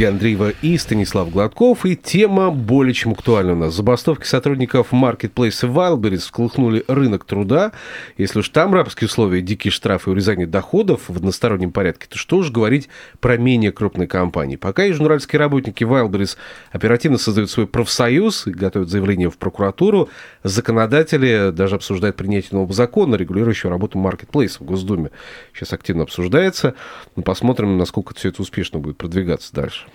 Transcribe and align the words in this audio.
Лидия 0.00 0.12
Андреева 0.12 0.54
и 0.62 0.78
Станислав 0.78 1.30
Гладков. 1.30 1.84
И 1.84 1.94
тема 1.94 2.50
более 2.50 2.94
чем 2.94 3.12
актуальна 3.12 3.52
у 3.52 3.56
нас. 3.56 3.74
Забастовки 3.74 4.24
сотрудников 4.24 4.92
маркетплейса 4.92 5.66
Wildberries 5.66 6.20
всколыхнули 6.20 6.84
рынок 6.88 7.26
труда. 7.26 7.72
Если 8.16 8.38
уж 8.38 8.48
там 8.48 8.72
рабские 8.72 9.08
условия, 9.08 9.42
дикие 9.42 9.70
штрафы 9.70 10.08
и 10.08 10.12
урезание 10.12 10.46
доходов 10.46 11.02
в 11.08 11.16
одностороннем 11.18 11.70
порядке, 11.70 12.06
то 12.08 12.16
что 12.16 12.38
уж 12.38 12.50
говорить 12.50 12.88
про 13.20 13.36
менее 13.36 13.72
крупные 13.72 14.08
компании. 14.08 14.56
Пока 14.56 14.84
южноральские 14.84 15.38
работники 15.38 15.84
Wildberries 15.84 16.38
оперативно 16.72 17.18
создают 17.18 17.50
свой 17.50 17.66
профсоюз 17.66 18.46
и 18.46 18.52
готовят 18.52 18.88
заявление 18.88 19.28
в 19.28 19.36
прокуратуру, 19.36 20.08
законодатели 20.42 21.50
даже 21.50 21.74
обсуждают 21.74 22.16
принятие 22.16 22.52
нового 22.52 22.72
закона, 22.72 23.16
регулирующего 23.16 23.70
работу 23.70 23.98
маркетплейса 23.98 24.64
в 24.64 24.66
Госдуме. 24.66 25.10
Сейчас 25.52 25.74
активно 25.74 26.04
обсуждается. 26.04 26.74
Ну, 27.16 27.22
посмотрим, 27.22 27.76
насколько 27.76 28.14
все 28.14 28.30
это 28.30 28.40
успешно 28.40 28.78
будет 28.78 28.96
продвигаться 28.96 29.52
дальше. 29.52 29.89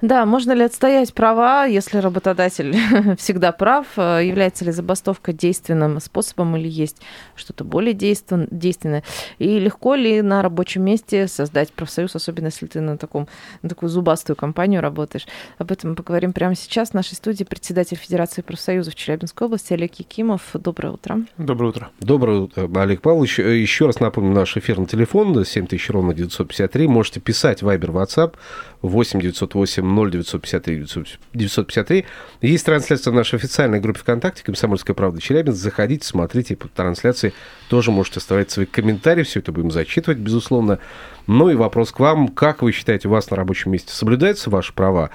Да, 0.00 0.24
можно 0.26 0.52
ли 0.52 0.62
отстоять 0.64 1.12
права, 1.14 1.64
если 1.66 1.98
работодатель 1.98 2.74
всегда 3.18 3.52
прав? 3.52 3.86
Э, 3.96 4.20
Является 4.24 4.64
ли 4.64 4.72
забастовка 4.72 5.32
действенным 5.32 6.00
способом 6.00 6.56
или 6.56 6.68
есть 6.68 6.98
что-то 7.36 7.64
более 7.64 7.94
действен- 7.94 8.48
действенное? 8.50 9.02
И 9.38 9.58
легко 9.58 9.94
ли 9.94 10.22
на 10.22 10.42
рабочем 10.42 10.82
месте 10.84 11.26
создать 11.28 11.72
профсоюз, 11.72 12.14
особенно 12.16 12.46
если 12.46 12.66
ты 12.66 12.80
на, 12.80 12.96
таком, 12.96 13.28
на 13.62 13.68
такую 13.68 13.88
зубастую 13.90 14.36
компанию 14.36 14.80
работаешь? 14.80 15.26
Об 15.58 15.70
этом 15.72 15.90
мы 15.90 15.96
поговорим 15.96 16.32
прямо 16.32 16.54
сейчас. 16.54 16.90
В 16.90 16.94
нашей 16.94 17.14
студии 17.14 17.44
председатель 17.44 17.96
Федерации 17.96 18.42
профсоюзов 18.42 18.94
Челябинской 18.94 19.46
области 19.46 19.72
Олег 19.72 19.94
Якимов. 19.96 20.42
Доброе 20.54 20.92
утро. 20.92 21.18
Доброе 21.36 21.68
утро. 21.70 21.90
Доброе 22.00 22.38
утро, 22.40 22.68
Олег 22.80 23.00
Павлович. 23.02 23.38
Э, 23.40 23.56
Еще 23.56 23.86
раз 23.86 24.00
напомню 24.00 24.32
наш 24.32 24.56
эфирный 24.56 24.86
телефон 24.86 25.44
7000 25.44 25.90
ровно 25.90 26.14
953. 26.14 26.86
Можете 26.86 27.20
писать 27.20 27.62
Viber, 27.62 27.90
WhatsApp 27.92 28.34
8 28.82 29.20
908 29.32 30.10
0953 30.10 30.86
953. 31.34 32.04
Есть 32.42 32.66
трансляция 32.66 33.10
в 33.10 33.14
нашей 33.14 33.36
официальной 33.36 33.80
группе 33.80 34.00
ВКонтакте 34.00 34.42
«Комсомольская 34.42 34.94
правда 34.94 35.20
Челябинск». 35.20 35.58
Заходите, 35.58 36.06
смотрите 36.06 36.56
по 36.56 36.68
трансляции. 36.68 37.32
Тоже 37.68 37.90
можете 37.90 38.18
оставлять 38.18 38.50
свои 38.50 38.66
комментарии. 38.66 39.22
Все 39.22 39.40
это 39.40 39.52
будем 39.52 39.70
зачитывать, 39.70 40.18
безусловно. 40.18 40.78
Ну 41.26 41.48
и 41.48 41.54
вопрос 41.54 41.92
к 41.92 42.00
вам. 42.00 42.28
Как 42.28 42.62
вы 42.62 42.72
считаете, 42.72 43.08
у 43.08 43.12
вас 43.12 43.30
на 43.30 43.36
рабочем 43.36 43.70
месте 43.70 43.92
соблюдаются 43.92 44.50
ваши 44.50 44.72
права 44.72 45.10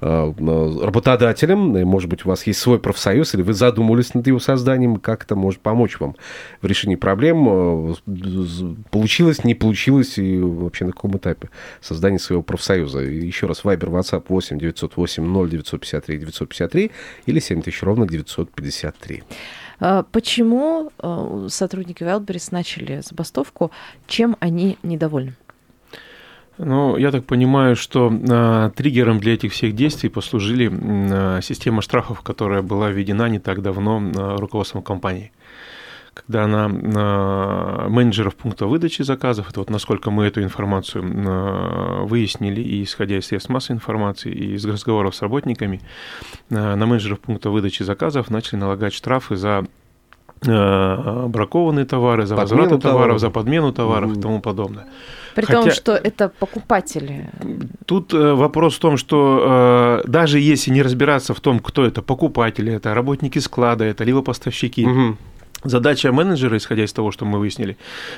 э, 0.00 0.32
работодателем? 0.82 1.58
Может 1.86 2.08
быть, 2.10 2.26
у 2.26 2.28
вас 2.28 2.46
есть 2.46 2.58
свой 2.58 2.80
профсоюз, 2.80 3.34
или 3.34 3.42
вы 3.42 3.52
задумывались 3.52 4.14
над 4.14 4.26
его 4.26 4.40
созданием? 4.40 4.96
Как 4.96 5.24
это 5.24 5.36
может 5.36 5.60
помочь 5.60 6.00
вам 6.00 6.16
в 6.60 6.66
решении 6.66 6.96
проблем? 6.96 7.48
Э, 7.48 7.94
Получилось, 8.90 9.44
не 9.44 9.54
получилось, 9.54 10.18
и 10.18 10.38
вообще 10.38 10.86
на 10.86 10.92
каком 10.92 11.16
этапе 11.16 11.50
создания 11.80 12.18
своего 12.18 12.42
профсоюза? 12.42 13.00
Еще 13.00 13.46
раз, 13.46 13.59
Viber, 13.64 13.88
WhatsApp 13.88 14.24
8 14.28 14.58
908 14.58 15.24
0953 15.48 16.18
953 16.18 16.90
или 17.26 17.40
7000 17.40 17.82
ровно 17.82 18.06
953. 18.06 19.22
Э, 19.80 20.04
Почему 20.12 20.90
э, 20.98 21.46
сотрудники 21.48 22.02
Wildberries 22.02 22.48
начали 22.52 23.00
забастовку? 23.02 23.70
Чем 24.06 24.36
они 24.40 24.78
недовольны? 24.82 25.34
Ну, 26.62 26.98
я 26.98 27.10
так 27.10 27.24
понимаю, 27.24 27.74
что 27.74 28.12
а, 28.30 28.70
триггером 28.70 29.18
для 29.18 29.32
этих 29.32 29.52
всех 29.52 29.74
действий 29.74 30.10
послужили 30.10 30.70
а, 30.70 31.40
система 31.40 31.80
штрафов, 31.80 32.20
которая 32.20 32.60
была 32.60 32.90
введена 32.90 33.30
не 33.30 33.38
так 33.38 33.62
давно 33.62 34.02
а, 34.14 34.36
руководством 34.36 34.82
компании. 34.82 35.32
Когда 36.26 36.44
она 36.44 36.70
а, 36.96 37.88
менеджеров 37.88 38.34
пункта 38.36 38.66
выдачи 38.66 39.02
заказов, 39.02 39.50
это 39.50 39.60
вот 39.60 39.70
насколько 39.70 40.10
мы 40.10 40.26
эту 40.26 40.42
информацию 40.42 41.02
а, 41.26 42.04
выяснили, 42.04 42.60
и 42.60 42.82
исходя 42.84 43.18
из 43.18 43.26
средств 43.26 43.48
массовой 43.50 43.76
информации, 43.76 44.30
и 44.32 44.54
из 44.54 44.64
разговоров 44.64 45.14
с 45.14 45.22
работниками, 45.22 45.80
а, 46.50 46.76
на 46.76 46.86
менеджеров 46.86 47.20
пункта 47.20 47.50
выдачи 47.50 47.82
заказов 47.82 48.30
начали 48.30 48.56
налагать 48.60 48.92
штрафы 48.94 49.36
за 49.36 49.64
бракованные 50.42 51.84
товары, 51.84 52.24
за 52.24 52.34
Подмену 52.34 52.62
возврат 52.62 52.82
товаров, 52.82 52.82
товаров. 52.98 53.20
за 53.20 53.30
подмену 53.30 53.72
товаров 53.74 54.08
и 54.10 54.12
Мгм. 54.14 54.22
тому 54.22 54.40
подобное. 54.40 54.86
При 55.34 55.44
том, 55.44 55.64
Хотя- 55.64 55.74
что 55.74 55.92
это 55.92 56.30
покупатели. 56.30 57.28
Тут 57.84 58.14
э, 58.14 58.32
вопрос 58.32 58.76
в 58.76 58.78
том, 58.78 58.96
что 58.96 60.00
э, 60.04 60.08
даже 60.08 60.40
если 60.40 60.70
не 60.70 60.80
разбираться 60.82 61.34
в 61.34 61.40
том, 61.40 61.58
кто 61.58 61.84
это, 61.84 62.00
покупатели, 62.00 62.72
это 62.72 62.94
работники 62.94 63.38
склада, 63.38 63.84
это 63.84 64.02
либо 64.04 64.22
поставщики, 64.22 64.86
Мгм. 64.86 65.18
Задача 65.64 66.12
менеджера, 66.12 66.56
исходя 66.56 66.84
из 66.84 66.92
того, 66.92 67.10
что 67.10 67.24
мы 67.24 67.38
выяснили, 67.38 67.76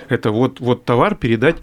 это 0.09 0.31
вот, 0.31 0.61
вот 0.61 0.85
товар 0.85 1.15
передать 1.15 1.57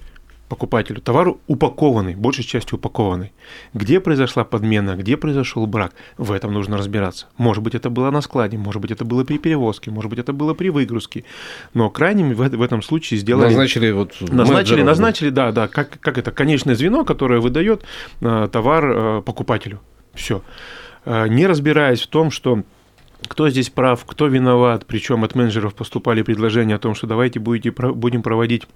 покупателю. 0.50 1.00
Товар 1.00 1.36
упакованный, 1.48 2.16
большей 2.16 2.44
частью 2.44 2.78
упакованный. 2.78 3.32
Где 3.74 4.00
произошла 4.00 4.44
подмена, 4.44 4.96
где 4.96 5.16
произошел 5.16 5.66
брак, 5.68 5.94
в 6.18 6.32
этом 6.32 6.54
нужно 6.54 6.76
разбираться. 6.78 7.28
Может 7.38 7.64
быть, 7.64 7.76
это 7.76 7.90
было 7.90 8.10
на 8.12 8.22
складе, 8.22 8.58
может 8.58 8.82
быть, 8.82 8.92
это 8.92 9.06
было 9.06 9.24
при 9.24 9.38
перевозке, 9.38 9.92
может 9.92 10.10
быть, 10.10 10.20
это 10.20 10.34
было 10.34 10.54
при 10.56 10.70
выгрузке. 10.70 11.24
Но 11.74 11.90
крайним 11.90 12.34
в, 12.34 12.50
в 12.50 12.62
этом 12.62 12.82
случае 12.82 13.20
сделали... 13.20 13.46
Назначили 13.46 13.92
вот 13.92 14.16
Назначили, 14.20 14.82
назначили, 14.82 15.30
да, 15.30 15.52
да, 15.52 15.68
как, 15.68 16.00
как 16.00 16.18
это, 16.18 16.32
конечное 16.32 16.76
звено, 16.76 17.06
которое 17.06 17.40
выдает 17.40 17.84
э, 18.22 18.50
товар 18.52 18.86
э, 18.86 19.22
покупателю. 19.22 19.80
Все. 20.16 20.42
не 21.06 21.48
разбираясь 21.48 22.02
в 22.02 22.08
том, 22.08 22.32
что 22.32 22.64
кто 23.30 23.48
здесь 23.50 23.70
прав, 23.70 24.04
кто 24.06 24.28
виноват, 24.28 24.86
причем 24.86 25.24
от 25.24 25.36
менеджеров 25.36 25.76
поступали 25.76 26.24
предложения 26.24 26.76
о 26.76 26.80
том, 26.80 26.96
что 26.96 27.08
давайте 27.08 27.40
будете, 27.40 27.72
будем 27.72 28.24
проводить 28.24 28.68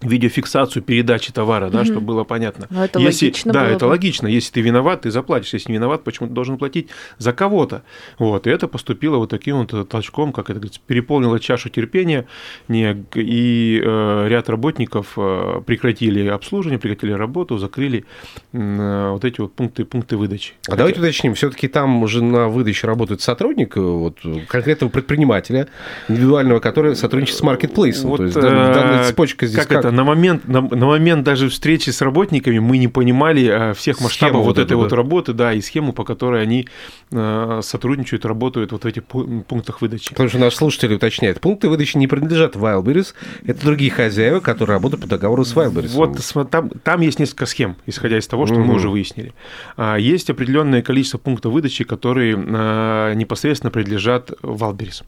видеофиксацию 0.00 0.82
передачи 0.82 1.32
товара, 1.32 1.70
да, 1.70 1.78
Мгм. 1.78 1.86
чтобы 1.86 2.00
было 2.06 2.24
понятно. 2.24 2.66
Ну, 2.70 2.82
это 2.82 2.98
если, 2.98 3.26
логично 3.26 3.52
Да, 3.52 3.60
было 3.64 3.68
это 3.70 3.84
бы. 3.86 3.90
логично. 3.90 4.26
Если 4.26 4.52
ты 4.52 4.60
виноват, 4.60 5.02
ты 5.02 5.10
заплатишь. 5.10 5.52
Если 5.54 5.72
не 5.72 5.78
виноват, 5.78 6.04
почему 6.04 6.28
ты 6.28 6.34
должен 6.34 6.56
платить 6.58 6.88
за 7.18 7.32
кого-то? 7.32 7.82
Вот. 8.18 8.46
И 8.46 8.50
это 8.50 8.68
поступило 8.68 9.16
вот 9.16 9.30
таким 9.30 9.58
вот 9.58 9.74
э, 9.74 9.84
толчком, 9.84 10.32
как 10.32 10.50
это 10.50 10.60
говорится, 10.60 10.80
переполнило 10.86 11.40
чашу 11.40 11.68
терпения, 11.68 12.26
не- 12.68 13.04
и 13.14 13.82
э, 13.84 14.26
ряд 14.28 14.48
работников 14.48 15.14
э, 15.16 15.62
прекратили 15.66 16.26
обслуживание, 16.28 16.78
прекратили 16.78 17.12
работу, 17.12 17.58
закрыли 17.58 18.04
э, 18.52 19.10
вот 19.10 19.24
эти 19.24 19.40
вот 19.40 19.52
пункты, 19.54 19.84
пункты 19.84 20.16
выдачи. 20.16 20.52
А 20.68 20.76
давайте 20.76 21.00
уточним, 21.00 21.34
все-таки 21.34 21.68
там 21.68 22.02
уже 22.02 22.22
на 22.22 22.48
выдаче 22.48 22.86
работает 22.86 23.20
сотрудник, 23.20 23.76
э, 23.76 23.80
вот, 23.80 24.18
конкретного 24.48 24.90
предпринимателя, 24.90 25.68
индивидуального, 26.08 26.60
который 26.60 26.94
сотрудничает 26.96 27.38
с 27.38 27.42
маркетплейсом. 27.42 28.16
То 28.16 28.24
есть 28.24 28.36
э, 28.36 28.40
дан- 28.40 28.72
данная 28.72 29.04
цепочка 29.04 29.46
здесь 29.46 29.66
как, 29.66 29.78
это, 29.80 29.87
на 29.90 30.04
момент, 30.04 30.46
на, 30.48 30.60
на 30.60 30.86
момент 30.86 31.24
даже 31.24 31.48
встречи 31.48 31.90
с 31.90 32.00
работниками 32.00 32.58
мы 32.58 32.78
не 32.78 32.88
понимали 32.88 33.70
э, 33.70 33.74
всех 33.74 34.00
масштабов 34.00 34.36
Схему 34.36 34.44
вот, 34.44 34.58
этой 34.58 34.76
вот 34.76 34.90
да. 34.90 34.96
работы, 34.96 35.32
да, 35.32 35.52
и 35.52 35.60
схему, 35.60 35.92
по 35.92 36.04
которой 36.04 36.42
они 36.42 36.66
э, 37.10 37.60
сотрудничают, 37.62 38.24
работают 38.24 38.72
вот 38.72 38.84
в 38.84 38.86
этих 38.86 39.02
пу- 39.02 39.42
пунктах 39.44 39.80
выдачи. 39.80 40.10
Потому 40.10 40.28
что 40.28 40.38
наш 40.38 40.54
слушатель 40.54 40.92
уточняет, 40.94 41.40
пункты 41.40 41.68
выдачи 41.68 41.96
не 41.96 42.06
принадлежат 42.06 42.56
Wildberries, 42.56 43.14
это 43.46 43.64
другие 43.64 43.90
хозяева, 43.90 44.40
которые 44.40 44.74
работают 44.74 45.02
по 45.02 45.08
договору 45.08 45.44
с 45.44 45.54
Wildberries. 45.54 45.92
Вот 45.92 46.50
там, 46.50 46.70
там 46.70 47.00
есть 47.00 47.18
несколько 47.18 47.46
схем, 47.46 47.76
исходя 47.86 48.18
из 48.18 48.26
того, 48.26 48.46
что 48.46 48.56
Мгм. 48.56 48.68
мы 48.68 48.74
уже 48.74 48.88
выяснили. 48.88 49.32
А, 49.76 49.96
Есть 49.96 50.30
определенное 50.30 50.82
количество 50.82 51.18
пунктов 51.18 51.52
выдачи, 51.52 51.84
которые 51.84 52.36
э, 52.36 53.14
непосредственно 53.14 53.70
принадлежат 53.70 54.32
Валберис. 54.42 55.02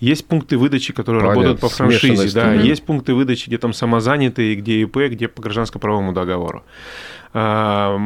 Есть 0.00 0.26
пункты 0.26 0.58
выдачи, 0.58 0.92
которые 0.92 1.22
Понятно, 1.22 1.42
работают 1.42 1.60
по 1.60 1.68
франшизе, 1.68 2.34
да. 2.34 2.54
Есть 2.54 2.84
пункты 2.84 3.14
выдачи, 3.14 3.48
где 3.48 3.58
там 3.58 3.72
самозанятые, 3.72 4.54
где 4.56 4.82
ИП, 4.82 4.96
где 5.10 5.28
по 5.28 5.42
гражданско-правовому 5.42 6.12
договору. 6.12 6.64
А, 7.36 7.98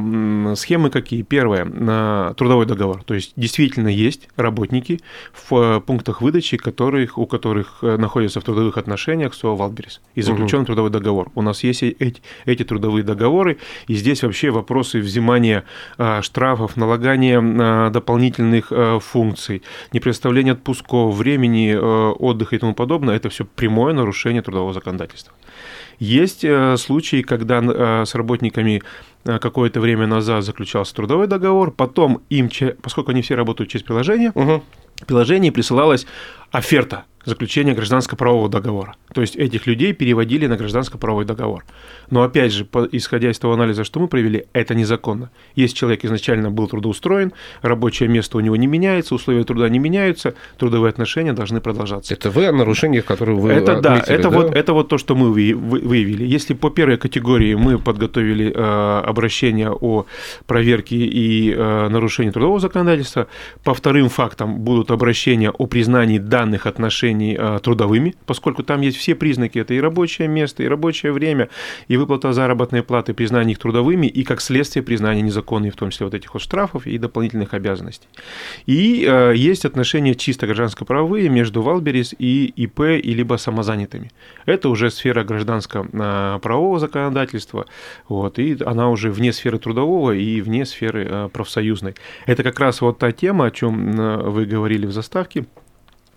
Схемы 0.57 0.89
какие? 0.89 1.23
Первое, 1.23 1.67
на 1.67 2.33
трудовой 2.35 2.65
договор. 2.65 3.05
То 3.05 3.13
есть 3.13 3.33
действительно 3.37 3.89
есть 3.89 4.29
работники 4.37 5.01
в 5.33 5.55
э, 5.55 5.81
пунктах 5.81 6.23
выдачи, 6.23 6.57
которых, 6.57 7.19
у 7.19 7.27
которых 7.27 7.79
э, 7.83 7.99
находятся 7.99 8.41
в 8.41 8.45
трудовых 8.45 8.79
отношениях 8.79 9.35
с 9.35 9.43
Валберис 9.43 10.01
и 10.15 10.23
заключен 10.23 10.65
трудовой 10.65 10.91
договор. 10.91 11.31
У 11.35 11.43
нас 11.43 11.63
есть 11.63 11.83
и 11.83 11.95
эти, 11.99 12.23
эти 12.47 12.65
трудовые 12.65 13.05
договоры, 13.05 13.59
и 13.87 13.95
здесь 13.95 14.23
вообще 14.23 14.51
вопросы 14.51 15.01
взимания 15.01 15.65
а, 15.99 16.23
штрафов, 16.23 16.77
налагания 16.77 17.41
а, 17.41 17.91
дополнительных 17.91 18.69
а, 18.71 18.99
функций, 18.99 19.63
непредставления 19.93 20.55
отпусков, 20.55 21.15
времени 21.15 21.77
а, 21.77 22.13
отдыха 22.13 22.57
и 22.57 22.59
тому 22.59 22.75
подобное, 22.75 23.17
это 23.17 23.29
все 23.29 23.45
прямое 23.45 23.93
нарушение 23.93 24.41
трудового 24.41 24.73
законодательства. 24.73 25.35
Есть 25.99 26.45
э, 26.45 26.77
случаи, 26.77 27.23
когда 27.23 27.61
э, 27.61 28.05
с 28.07 28.15
работниками 28.15 28.83
э, 29.25 29.39
какое-то 29.39 29.81
время 29.81 30.07
назад 30.07 30.45
заключался 30.45 30.95
трудовой 30.95 31.27
договор, 31.27 31.71
потом 31.73 32.21
им, 32.31 32.51
поскольку 32.83 33.11
они 33.11 33.23
все 33.23 33.35
работают 33.35 33.71
через 33.71 33.85
приложение, 33.85 34.31
Мгм. 34.35 34.63
в 35.03 35.07
приложении 35.07 35.51
присылалась 35.51 36.07
оферта 36.51 37.05
заключения 37.25 37.75
гражданско-правового 37.75 38.49
договора. 38.49 38.97
То 39.13 39.21
есть 39.21 39.37
этих 39.37 39.67
людей 39.67 39.93
переводили 39.93 40.47
на 40.47 40.57
гражданско-правовой 40.57 41.25
договор. 41.25 41.65
Но 42.11 42.23
опять 42.23 42.53
же, 42.53 42.67
исходя 42.93 43.31
из 43.31 43.39
того 43.39 43.53
анализа, 43.55 43.85
что 43.85 44.01
мы 44.01 44.09
провели, 44.09 44.47
это 44.55 44.75
незаконно. 44.75 45.31
Если 45.55 45.77
человек 45.77 46.05
изначально 46.05 46.51
был 46.51 46.69
трудоустроен, 46.69 47.33
рабочее 47.61 48.09
место 48.09 48.39
у 48.39 48.41
него 48.41 48.57
не 48.57 48.67
меняется, 48.67 49.15
условия 49.15 49.45
труда 49.45 49.69
не 49.69 49.79
меняются, 49.79 50.35
трудовые 50.57 50.91
отношения 50.91 51.33
должны 51.35 51.61
продолжаться. 51.61 52.15
Это 52.15 52.31
вы 52.31 52.47
о 52.47 52.53
нарушениях, 52.53 53.05
которые 53.05 53.37
вы 53.37 53.51
Это 53.51 53.81
да, 53.81 53.95
отметили, 53.95 54.15
это, 54.17 54.31
Вот, 54.31 54.55
это 54.55 54.73
вот 54.73 54.89
то, 54.89 54.97
что 54.97 55.15
мы 55.15 55.31
вы- 55.31 55.55
вы- 55.55 55.81
выявили. 55.81 56.25
Если 56.25 56.55
по 56.55 56.71
первой 56.71 56.97
категории 56.97 57.55
мы 57.55 57.79
подготовили 57.79 58.53
э, 58.55 59.01
обращение 59.05 59.71
о 59.71 60.07
проверке 60.47 60.97
и 60.97 61.53
э, 61.53 61.89
нарушении 61.89 62.31
трудового 62.31 62.61
законодательства, 62.61 63.27
по 63.65 63.75
вторым 63.75 64.09
фактам 64.09 64.61
будут 64.61 64.91
обращения 64.91 65.51
о 65.51 65.67
признании 65.67 66.19
данных 66.19 66.38
отношений 66.39 67.37
э, 67.39 67.59
трудовыми, 67.63 68.15
поскольку 68.27 68.63
там 68.63 68.81
есть 68.81 68.97
все 68.97 69.15
признаки, 69.15 69.59
это 69.59 69.75
и 69.75 69.81
рабочее 69.81 70.29
место, 70.29 70.63
и 70.63 70.69
рабочее 70.69 71.13
время, 71.13 71.49
и 71.89 71.97
выплата 71.97 72.33
заработной 72.33 72.83
платы, 72.83 73.15
признание 73.15 73.53
их 73.53 73.59
трудовыми, 73.59 74.07
и 74.07 74.25
как 74.25 74.41
следствие 74.41 74.83
признание 74.83 75.23
незаконной, 75.23 75.71
в 75.71 75.77
том 75.77 75.91
числе 75.91 76.07
вот 76.07 76.15
этих 76.15 76.35
вот 76.35 76.43
штрафов 76.43 76.87
и 76.87 76.99
дополнительных 76.99 77.55
обязанностей. 77.55 78.09
И 78.67 79.05
э, 79.09 79.33
есть 79.35 79.65
отношения 79.65 80.15
чисто 80.15 80.47
гражданско-правовые 80.47 81.29
между 81.29 81.63
Валберис 81.63 82.15
и 82.19 82.47
ИП 82.47 82.81
и 82.81 83.15
либо 83.15 83.37
самозанятыми. 83.37 84.11
Это 84.47 84.69
уже 84.69 84.91
сфера 84.91 85.25
гражданско-правового 85.25 86.79
законодательства, 86.79 87.67
вот, 88.09 88.39
и 88.39 88.57
она 88.65 88.91
уже 88.91 89.11
вне 89.11 89.33
сферы 89.33 89.59
трудового 89.59 90.13
и 90.13 90.41
вне 90.41 90.65
сферы 90.65 91.29
профсоюзной. 91.33 91.95
Это 92.27 92.43
как 92.43 92.59
раз 92.61 92.81
вот 92.81 92.99
та 92.99 93.13
тема, 93.13 93.47
о 93.47 93.51
чем 93.51 93.93
вы 94.33 94.47
говорили 94.47 94.87
в 94.87 94.93
заставке, 94.93 95.47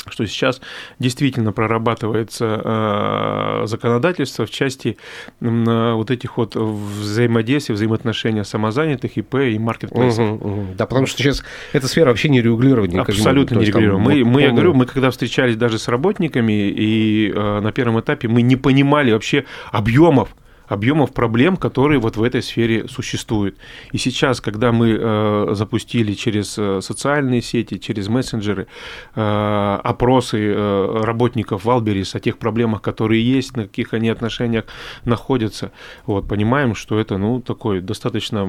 что 0.07 0.25
сейчас 0.25 0.61
действительно 0.99 1.51
прорабатывается 1.51 2.61
э, 2.63 3.67
законодательство 3.67 4.45
в 4.45 4.49
части 4.49 4.97
э, 5.39 5.93
вот 5.93 6.11
этих 6.11 6.37
вот 6.37 6.55
взаимодействий, 6.55 7.75
взаимоотношения 7.75 8.43
самозанятых, 8.43 9.17
ИП 9.17 9.35
и 9.35 9.59
маркетплейсов. 9.59 10.41
Мгм, 10.41 10.49
мгм. 10.49 10.67
Да, 10.75 10.85
потому 10.85 11.05
что 11.05 11.21
сейчас 11.21 11.43
эта 11.73 11.87
сфера 11.87 12.09
вообще 12.09 12.29
не 12.29 12.41
регулирована. 12.41 13.01
Абсолютно 13.01 13.59
не 13.59 13.65
регулируем. 13.65 14.01
Мы, 14.01 14.23
вот 14.23 14.31
мы, 14.31 14.41
я 14.41 14.51
говорю, 14.51 14.73
мы 14.73 14.85
когда 14.85 15.11
встречались 15.11 15.55
даже 15.55 15.77
с 15.77 15.87
работниками, 15.87 16.69
и 16.69 17.31
э, 17.33 17.59
на 17.59 17.71
первом 17.71 17.99
этапе 17.99 18.27
мы 18.27 18.41
не 18.41 18.55
понимали 18.55 19.11
вообще 19.11 19.45
объемов 19.71 20.35
объемов 20.71 21.11
проблем, 21.11 21.57
которые 21.57 21.99
вот 21.99 22.15
в 22.15 22.23
этой 22.23 22.41
сфере 22.41 22.87
существуют. 22.87 23.57
И 23.91 23.97
сейчас, 23.97 24.39
когда 24.39 24.71
мы 24.71 24.97
э, 24.97 25.47
запустили 25.51 26.13
через 26.13 26.57
э, 26.57 26.79
социальные 26.81 27.41
сети, 27.41 27.77
через 27.77 28.07
мессенджеры 28.07 28.67
э, 29.15 29.79
опросы 29.83 30.37
э, 30.39 31.01
работников 31.03 31.65
Валберис 31.65 32.15
о 32.15 32.19
тех 32.19 32.37
проблемах, 32.37 32.81
которые 32.81 33.21
есть, 33.21 33.57
на 33.57 33.63
каких 33.63 33.93
они 33.93 34.09
отношениях 34.09 34.63
находятся, 35.03 35.71
вот, 36.05 36.27
понимаем, 36.27 36.73
что 36.73 36.99
это 36.99 37.17
ну, 37.17 37.41
такой 37.41 37.81
достаточно 37.81 38.41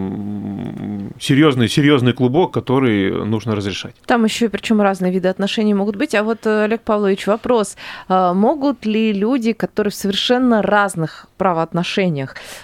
серьезный, 1.19 1.69
серьезный 1.69 2.13
клубок, 2.13 2.53
который 2.53 3.25
нужно 3.25 3.57
разрешать. 3.57 3.95
Там 4.07 4.25
еще 4.25 4.49
причем 4.49 4.81
разные 4.81 5.13
виды 5.13 5.29
отношений 5.29 5.75
могут 5.75 5.97
быть. 5.97 6.15
А 6.15 6.23
вот, 6.23 6.47
э, 6.47 6.65
Олег 6.65 6.83
Павлович, 6.83 7.27
вопрос. 7.27 7.77
А 8.09 8.33
Могут 8.33 8.87
ли 8.87 9.13
люди, 9.13 9.53
которые 9.53 9.91
в 9.91 9.95
совершенно 9.95 10.63
разных 10.63 11.27
правоотношениях 11.37 12.12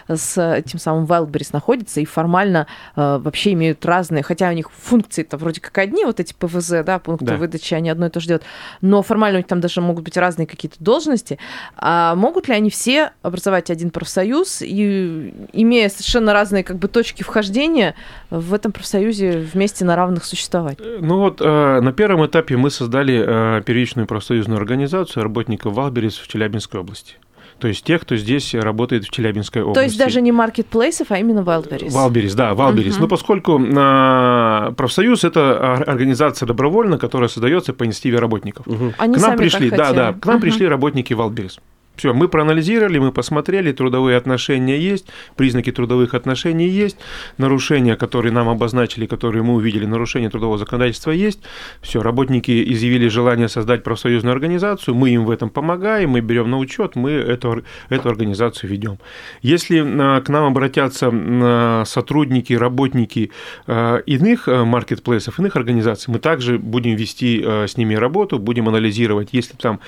с 0.09 0.39
этим 0.39 0.79
самым 0.79 1.05
Wildberries 1.07 1.51
находятся 1.53 2.01
и 2.01 2.05
формально 2.05 2.67
э, 2.97 3.19
вообще 3.19 3.53
имеют 3.53 3.85
разные, 3.85 4.23
хотя 4.23 4.49
у 4.49 4.53
них 4.53 4.71
функции-то 4.71 5.37
вроде 5.37 5.61
как 5.61 5.77
одни, 5.79 6.05
вот 6.05 6.21
эти 6.21 6.35
ПВЗ, 6.35 6.85
да, 6.85 6.99
пункты 6.99 7.25
Да. 7.25 7.37
выдачи, 7.37 7.75
они 7.75 7.91
одно 7.91 8.07
и 8.07 8.11
то 8.11 8.21
же 8.21 8.27
делают, 8.27 8.45
но 8.81 9.03
формально 9.03 9.39
у 9.39 9.41
них 9.41 9.47
там 9.47 9.61
даже 9.61 9.81
могут 9.81 10.05
быть 10.05 10.17
разные 10.17 10.47
какие-то 10.47 10.77
должности. 10.81 11.39
А 11.77 12.15
могут 12.15 12.49
ли 12.49 12.55
они 12.55 12.71
все 12.71 13.13
образовать 13.23 13.71
один 13.71 13.91
профсоюз 13.91 14.63
и, 14.63 15.35
имея 15.53 15.89
совершенно 15.89 16.33
разные 16.33 16.65
как 16.65 16.79
бы 16.79 16.89
точки 16.89 17.23
вхождения, 17.23 17.95
в 18.31 18.55
этом 18.55 18.73
профсоюзе 18.73 19.39
вместе 19.39 19.85
на 19.85 19.97
равных 19.97 20.25
существовать? 20.25 20.79
Ну 21.01 21.19
вот 21.19 21.41
э, 21.41 21.81
на 21.81 21.93
первом 21.93 22.27
этапе 22.27 22.57
мы 22.57 22.71
создали 22.71 23.59
э, 23.59 23.63
первичную 23.63 24.07
профсоюзную 24.07 24.59
организацию 24.59 25.23
работников 25.23 25.75
Wildberries 25.75 26.17
в 26.19 26.29
Челябинской 26.29 26.81
области. 26.81 27.15
То 27.59 27.69
есть 27.69 27.85
тех, 27.85 28.03
кто 28.03 28.17
здесь 28.17 28.55
работает 28.55 29.05
в 29.05 29.11
Челябинской 29.11 29.63
области. 29.63 29.75
То 29.81 29.83
есть 29.85 29.99
даже 29.99 30.21
не 30.21 30.31
маркетплейсов, 30.33 31.11
а 31.11 31.19
именно 31.19 31.41
Wildberries. 31.41 31.91
Валберис, 31.91 32.35
да, 32.35 32.55
Валберис. 32.55 32.95
Мгм. 32.95 33.03
Ну, 33.03 33.09
поскольку 33.09 33.61
а, 33.77 34.73
профсоюз 34.77 35.25
это 35.25 35.41
ор- 35.81 35.91
организация 35.91 36.47
добровольно, 36.47 36.99
которая 36.99 37.29
создается 37.29 37.73
по 37.73 37.85
инициативе 37.85 38.19
работников. 38.19 38.67
Мгм. 38.67 38.95
Они 38.99 39.15
к 39.15 39.21
нам 39.21 39.37
пришли, 39.37 39.71
да, 39.71 39.77
хотели. 39.77 39.97
да, 39.97 40.13
к 40.13 40.25
нам 40.27 40.37
Мгм. 40.37 40.43
пришли 40.43 40.69
работники 40.69 41.13
Wildberries. 41.15 41.59
Все, 41.99 42.15
мы 42.15 42.29
проанализировали, 42.29 42.99
мы 42.99 43.11
посмотрели, 43.11 43.73
трудовые 43.73 44.17
отношения 44.17 44.79
есть, 44.79 45.07
признаки 45.35 45.73
трудовых 45.73 46.15
отношений 46.15 46.69
есть, 46.69 46.97
нарушения, 47.39 47.97
которые 47.97 48.33
нам 48.33 48.49
обозначили, 48.49 49.07
которые 49.07 49.43
мы 49.43 49.55
увидели, 49.55 49.85
нарушения 49.85 50.31
трудового 50.31 50.59
законодательства 50.59 51.11
есть. 51.11 51.41
Все, 51.83 52.01
работники 52.01 52.73
изъявили 52.73 53.09
желание 53.09 53.49
создать 53.49 53.83
профсоюзную 53.83 54.33
организацию, 54.33 54.95
мы 54.95 55.11
им 55.11 55.25
в 55.25 55.31
этом 55.31 55.51
помогаем, 55.51 56.11
мы 56.11 56.21
берем 56.21 56.51
на 56.51 56.59
учет, 56.59 56.95
мы 56.95 57.11
эту, 57.11 57.65
эту 57.89 58.09
организацию 58.09 58.71
ведем. 58.71 58.99
Если 59.43 59.85
а, 59.85 60.21
к 60.21 60.29
нам 60.29 60.45
обратятся 60.45 61.11
а, 61.13 61.83
сотрудники, 61.85 62.53
работники 62.53 63.33
а, 63.67 63.97
иных 64.07 64.47
а, 64.47 64.65
маркетплейсов, 64.65 65.41
иных 65.41 65.57
организаций, 65.57 66.13
мы 66.13 66.21
также 66.21 66.59
будем 66.61 66.95
вести 66.95 67.43
а, 67.45 67.67
с 67.67 67.77
ними 67.77 67.97
работу, 67.97 68.39
будем 68.39 68.69
анализировать, 68.69 69.31
есть 69.33 69.51
ли 69.51 69.59
там 69.61 69.81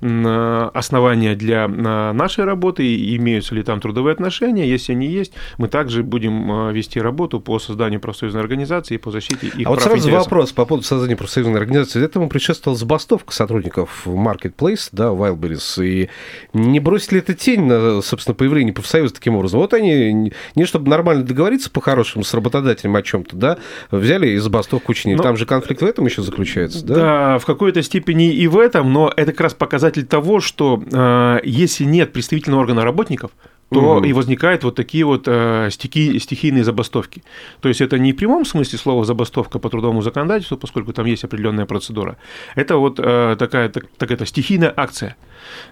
основания 0.00 1.34
для 1.34 1.57
а, 1.66 2.12
нашей 2.12 2.44
работы, 2.44 3.16
имеются 3.16 3.54
ли 3.54 3.62
там 3.62 3.80
трудовые 3.80 4.12
отношения, 4.12 4.68
если 4.68 4.92
они 4.92 5.06
есть, 5.06 5.32
мы 5.56 5.68
также 5.68 6.02
будем 6.02 6.50
а, 6.50 6.70
вести 6.72 7.00
работу 7.00 7.40
по 7.40 7.58
созданию 7.58 8.00
профсоюзной 8.00 8.40
организации 8.42 8.94
и 8.94 8.98
по 8.98 9.10
защите 9.10 9.46
их 9.48 9.66
А 9.66 9.70
вот 9.70 9.78
прав 9.78 9.78
и 9.78 9.82
сразу 9.82 9.96
интересов. 9.98 10.24
вопрос 10.26 10.52
по 10.52 10.64
поводу 10.64 10.86
создания 10.86 11.16
профсоюзной 11.16 11.58
организации. 11.60 12.04
Этому 12.04 12.28
предшествовала 12.28 12.78
забастовка 12.78 13.32
сотрудников 13.32 14.06
Marketplace, 14.06 14.88
да, 14.92 15.06
Wildberries. 15.06 15.84
И 15.84 16.08
не 16.52 16.80
бросит 16.80 17.12
ли 17.12 17.18
это 17.20 17.34
тень 17.34 17.64
на, 17.64 18.00
собственно, 18.02 18.34
появление 18.34 18.72
профсоюза 18.72 19.14
таким 19.14 19.36
образом? 19.36 19.60
Вот 19.60 19.74
они, 19.74 20.12
не- 20.54 20.64
чтобы 20.64 20.90
нормально 20.90 21.24
договориться 21.24 21.70
по-хорошему 21.70 22.24
с 22.24 22.34
работодателем 22.34 22.94
о 22.96 23.02
чем-то, 23.02 23.36
да, 23.36 23.58
взяли 23.90 24.28
и 24.28 24.36
забастовку 24.38 24.92
учинили. 24.92 25.16
Ну, 25.16 25.22
Там 25.22 25.36
же 25.36 25.46
конфликт 25.46 25.82
в 25.82 25.86
этом 25.86 26.04
еще 26.06 26.22
заключается, 26.22 26.84
да? 26.84 26.94
Да, 26.94 27.38
в 27.38 27.46
какой-то 27.46 27.82
степени 27.82 28.32
и 28.32 28.46
в 28.46 28.58
этом, 28.58 28.92
но 28.92 29.12
это 29.16 29.32
как 29.32 29.40
раз 29.42 29.54
показатель 29.54 30.04
того, 30.06 30.40
что 30.40 30.82
э, 30.92 31.40
если 31.48 31.84
нет 31.84 32.12
представительного 32.12 32.62
органа 32.62 32.84
работников, 32.84 33.30
то 33.70 33.96
Мгм. 33.96 34.04
и 34.06 34.12
возникают 34.14 34.64
вот 34.64 34.76
такие 34.76 35.04
вот 35.04 35.24
э, 35.28 35.68
стихи- 35.70 36.18
стихийные 36.18 36.64
забастовки. 36.64 37.22
То 37.60 37.68
есть 37.68 37.82
это 37.82 37.98
не 37.98 38.12
в 38.12 38.16
прямом 38.16 38.46
смысле 38.46 38.78
слова 38.78 39.04
забастовка 39.04 39.58
по 39.58 39.68
трудовому 39.68 40.00
законодательству, 40.00 40.56
поскольку 40.56 40.92
там 40.94 41.04
есть 41.04 41.24
определенная 41.24 41.66
процедура. 41.66 42.16
Это 42.56 42.78
вот 42.78 42.98
э, 42.98 43.36
такая, 43.38 43.68
так, 43.68 43.84
так 43.98 44.10
это 44.10 44.24
стихийная 44.24 44.72
акция. 44.74 45.16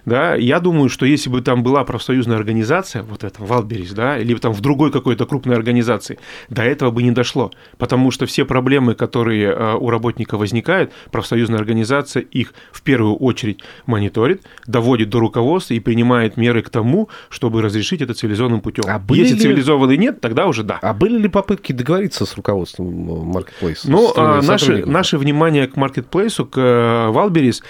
Да, 0.05 0.35
я 0.35 0.59
думаю, 0.59 0.89
что 0.89 1.05
если 1.05 1.29
бы 1.29 1.41
там 1.41 1.63
была 1.63 1.83
профсоюзная 1.83 2.37
организация, 2.37 3.03
вот 3.03 3.23
это 3.23 3.43
Валберис, 3.43 3.91
да, 3.91 4.17
или 4.17 4.33
там 4.35 4.53
в 4.53 4.61
другой 4.61 4.91
какой-то 4.91 5.25
крупной 5.25 5.55
организации, 5.55 6.19
до 6.49 6.63
этого 6.63 6.91
бы 6.91 7.03
не 7.03 7.11
дошло, 7.11 7.51
потому 7.77 8.11
что 8.11 8.25
все 8.25 8.45
проблемы, 8.45 8.95
которые 8.95 9.49
э, 9.49 9.75
у 9.75 9.89
работника 9.89 10.37
возникают, 10.37 10.91
профсоюзная 11.11 11.59
организация 11.59 12.21
их 12.21 12.53
в 12.71 12.81
первую 12.81 13.15
очередь 13.15 13.61
мониторит, 13.85 14.43
доводит 14.65 15.09
до 15.09 15.19
руководства 15.19 15.73
и 15.73 15.79
принимает 15.79 16.37
меры 16.37 16.61
к 16.61 16.69
тому, 16.69 17.09
чтобы 17.29 17.61
разрешить 17.61 18.01
это 18.01 18.13
цивилизованным 18.13 18.61
путем. 18.61 18.83
А 18.87 19.01
если 19.09 19.35
ли- 19.35 19.41
цивилизованный 19.41 19.97
нет, 19.97 20.21
тогда 20.21 20.47
уже 20.47 20.63
да. 20.63 20.79
А 20.81 20.93
были 20.93 21.17
ли 21.17 21.27
попытки 21.27 21.71
договориться 21.71 22.25
с 22.25 22.35
руководством 22.35 22.87
э, 22.87 23.37
Marketplace? 23.37 23.79
Ну, 23.85 24.13
а, 24.15 24.41
наше, 24.41 24.85
наше 24.85 25.17
внимание 25.17 25.67
к 25.67 25.75
маркетплейсу, 25.75 26.45
к 26.45 26.57
э, 26.57 27.09
Валберис 27.09 27.63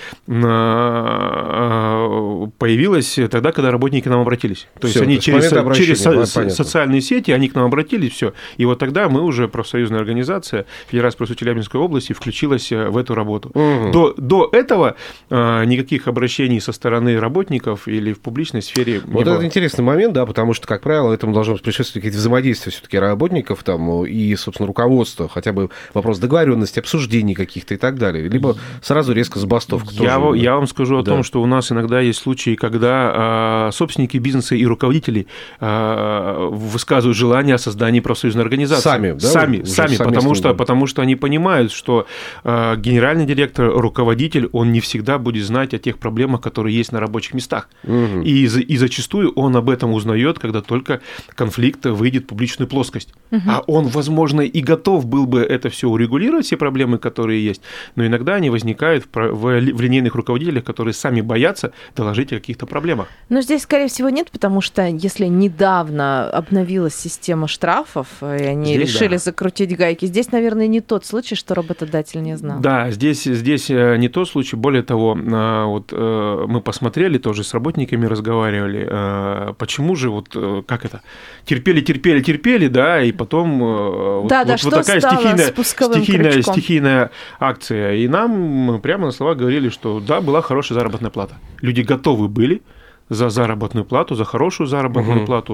а, 1.90 2.48
появилось 2.58 3.18
тогда, 3.30 3.52
когда 3.52 3.72
работники 3.72 4.04
к 4.04 4.08
нам 4.10 4.22
обратились. 4.22 4.68
То 4.80 4.88
есть 4.88 4.96
Всё, 4.98 5.04
они 5.04 5.16
то 5.16 5.18
есть 5.18 5.26
через, 5.26 5.54
обращения, 5.54 5.86
через 5.88 6.02
со- 6.02 6.12
понятно. 6.12 6.50
социальные 6.50 7.02
сети, 7.02 7.32
они 7.32 7.50
к 7.50 7.56
нам 7.56 7.66
обратились, 7.66 8.12
все. 8.14 8.34
И 8.58 8.66
вот 8.66 8.80
тогда 8.80 9.10
мы 9.10 9.22
уже, 9.22 9.48
профсоюзная 9.48 10.00
организация, 10.00 10.66
Федерация 10.90 11.18
профсоюзов 11.18 11.40
Челябинской 11.40 11.80
области, 11.80 12.14
включилась 12.14 12.72
э, 12.72 12.90
в 12.90 12.98
эту 12.98 13.16
работу. 13.16 13.52
Мгм. 13.54 13.92
До, 13.92 14.14
до 14.18 14.50
этого 14.52 14.96
а, 15.30 15.64
никаких 15.64 16.08
обращений 16.08 16.60
со 16.62 16.72
стороны 16.72 17.20
работников 17.20 17.88
или 17.88 18.14
в 18.14 18.20
публичной 18.20 18.62
сфере 18.62 19.02
не 19.06 19.14
Вот 19.14 19.26
было. 19.26 19.36
это 19.36 19.46
интересный 19.46 19.84
момент. 19.84 20.14
да, 20.14 20.26
потому 20.26 20.54
что, 20.54 20.68
как 20.68 20.82
правило, 20.82 21.14
этому 21.14 21.34
должно 21.34 21.56
предшествовать 21.58 21.94
какие-то 22.04 22.18
взаимодействия 22.18 22.72
все-таки 22.72 22.98
работников 22.98 23.64
там 23.64 24.06
и, 24.06 24.36
собственно, 24.36 24.68
руководства, 24.68 25.28
хотя 25.28 25.54
бы 25.54 25.70
вопрос 25.94 26.20
договоренности, 26.20 26.80
обсуждений 26.80 27.34
каких-то 27.36 27.74
и 27.74 27.78
так 27.78 27.98
далее. 27.98 28.28
Либо 28.28 28.58
сразу 28.82 29.14
резко 29.14 29.40
забастовка. 29.40 29.90
Я, 29.94 30.18
тоже, 30.20 30.40
я 30.40 30.56
вам 30.56 30.68
скажу 30.68 30.98
о 31.00 31.04
Да. 31.04 31.12
том, 31.12 31.24
что 31.24 31.42
у 31.42 31.46
нас 31.46 31.72
иногда 31.72 31.77
есть 32.00 32.20
случаи, 32.20 32.56
когда 32.56 33.12
а, 33.14 33.70
собственники 33.72 34.18
бизнеса 34.18 34.56
и 34.56 34.66
руководители 34.66 35.28
а, 35.60 36.50
высказывают 36.50 37.18
желание 37.18 37.56
о 37.56 37.58
создании 37.58 38.00
профсоюзной 38.00 38.44
организации. 38.44 38.84
Сами, 38.84 39.12
да, 39.14 39.20
Сами, 39.20 39.62
уже 39.62 39.72
сами, 39.72 39.98
потому, 39.98 40.36
что, 40.36 40.50
да. 40.50 40.54
потому 40.54 40.88
что 40.88 41.02
они 41.02 41.16
понимают, 41.16 41.72
что 41.72 42.08
а, 42.44 42.76
генеральный 42.76 43.26
директор, 43.26 43.70
руководитель, 43.70 44.50
он 44.52 44.72
не 44.72 44.80
всегда 44.80 45.18
будет 45.18 45.46
знать 45.46 45.74
о 45.74 45.78
тех 45.78 45.98
проблемах, 45.98 46.42
которые 46.42 46.76
есть 46.76 46.92
на 46.92 47.00
рабочих 47.00 47.34
местах. 47.34 47.70
Мгм. 47.84 48.22
И, 48.22 48.46
и 48.46 48.78
зачастую 48.78 49.32
он 49.34 49.56
об 49.56 49.70
этом 49.70 49.94
узнает, 49.94 50.40
когда 50.40 50.62
только 50.62 51.02
конфликт 51.36 51.86
выйдет 51.86 52.24
в 52.24 52.28
публичную 52.28 52.68
плоскость. 52.68 53.14
А 53.48 53.64
он, 53.68 53.88
возможно, 53.88 54.42
и 54.42 54.62
готов 54.62 55.06
был 55.06 55.26
бы 55.26 55.42
это 55.42 55.70
все 55.70 55.88
урегулировать, 55.90 56.46
все 56.46 56.58
проблемы, 56.58 56.98
которые 56.98 57.44
есть, 57.44 57.62
но 57.96 58.06
иногда 58.06 58.36
они 58.36 58.50
возникают 58.50 59.06
в 59.14 59.60
линейных 59.60 60.16
руководителях, 60.16 60.64
которые 60.64 60.94
сами 60.94 61.22
боятся 61.22 61.67
доложить 61.96 62.32
о 62.34 62.36
каких-то 62.36 62.66
проблемах. 62.66 63.08
Но 63.30 63.42
здесь, 63.42 63.64
скорее 63.64 63.88
всего, 63.88 64.10
нет, 64.10 64.32
потому 64.32 64.62
что 64.62 64.86
если 64.86 65.26
недавно 65.26 66.30
обновилась 66.30 66.96
система 66.96 67.48
штрафов, 67.48 68.08
э, 68.22 68.44
и 68.44 68.46
они 68.46 68.76
Здесь 68.76 68.94
решили 68.94 69.14
да. 69.14 69.18
закрутить 69.18 69.76
гайки, 69.76 70.06
здесь, 70.06 70.32
наверное, 70.32 70.68
не 70.68 70.82
тот 70.82 71.06
случай, 71.06 71.36
что 71.36 71.56
работодатель 71.56 72.22
не 72.22 72.38
знал. 72.38 72.60
Да, 72.60 72.92
здесь, 72.92 73.24
здесь 73.24 73.70
э, 73.70 73.98
не 73.98 74.10
тот 74.10 74.30
случай. 74.30 74.56
Более 74.56 74.84
того, 74.84 75.18
э, 75.18 75.64
вот 75.66 75.92
мы 75.92 76.62
посмотрели, 76.62 77.18
тоже 77.18 77.44
с 77.44 77.54
работниками 77.54 78.06
разговаривали, 78.06 79.54
почему 79.58 79.96
же 79.96 80.10
вот 80.10 80.30
как 80.68 80.86
это 80.86 81.02
терпели, 81.46 81.82
терпели, 81.82 82.22
терпели, 82.22 82.68
да, 82.68 83.02
и 83.02 83.12
потом 83.12 83.60
вот, 83.60 84.28
Да, 84.28 84.44
да, 84.46 84.54
вот- 84.54 84.64
вот 84.64 84.74
такая 84.86 85.00
стихийная, 85.00 85.54
стихийная, 85.64 86.32
крючком? 86.32 86.54
стихийная 86.54 87.12
акция. 87.40 87.96
И 87.96 88.08
нам 88.08 88.80
прямо 88.82 89.08
на 89.08 89.12
слова 89.12 89.36
говорили, 89.36 89.70
что 89.70 90.00
да, 90.00 90.22
была 90.22 90.42
хорошая 90.42 90.78
заработная 90.78 91.12
плата. 91.12 91.36
Люди 91.62 91.82
готовы 91.82 92.28
были 92.28 92.62
за 93.10 93.30
заработную 93.30 93.86
плату, 93.86 94.16
за 94.16 94.26
хорошую 94.26 94.68
заработную 94.68 95.18
Мгм. 95.18 95.26
плату 95.26 95.54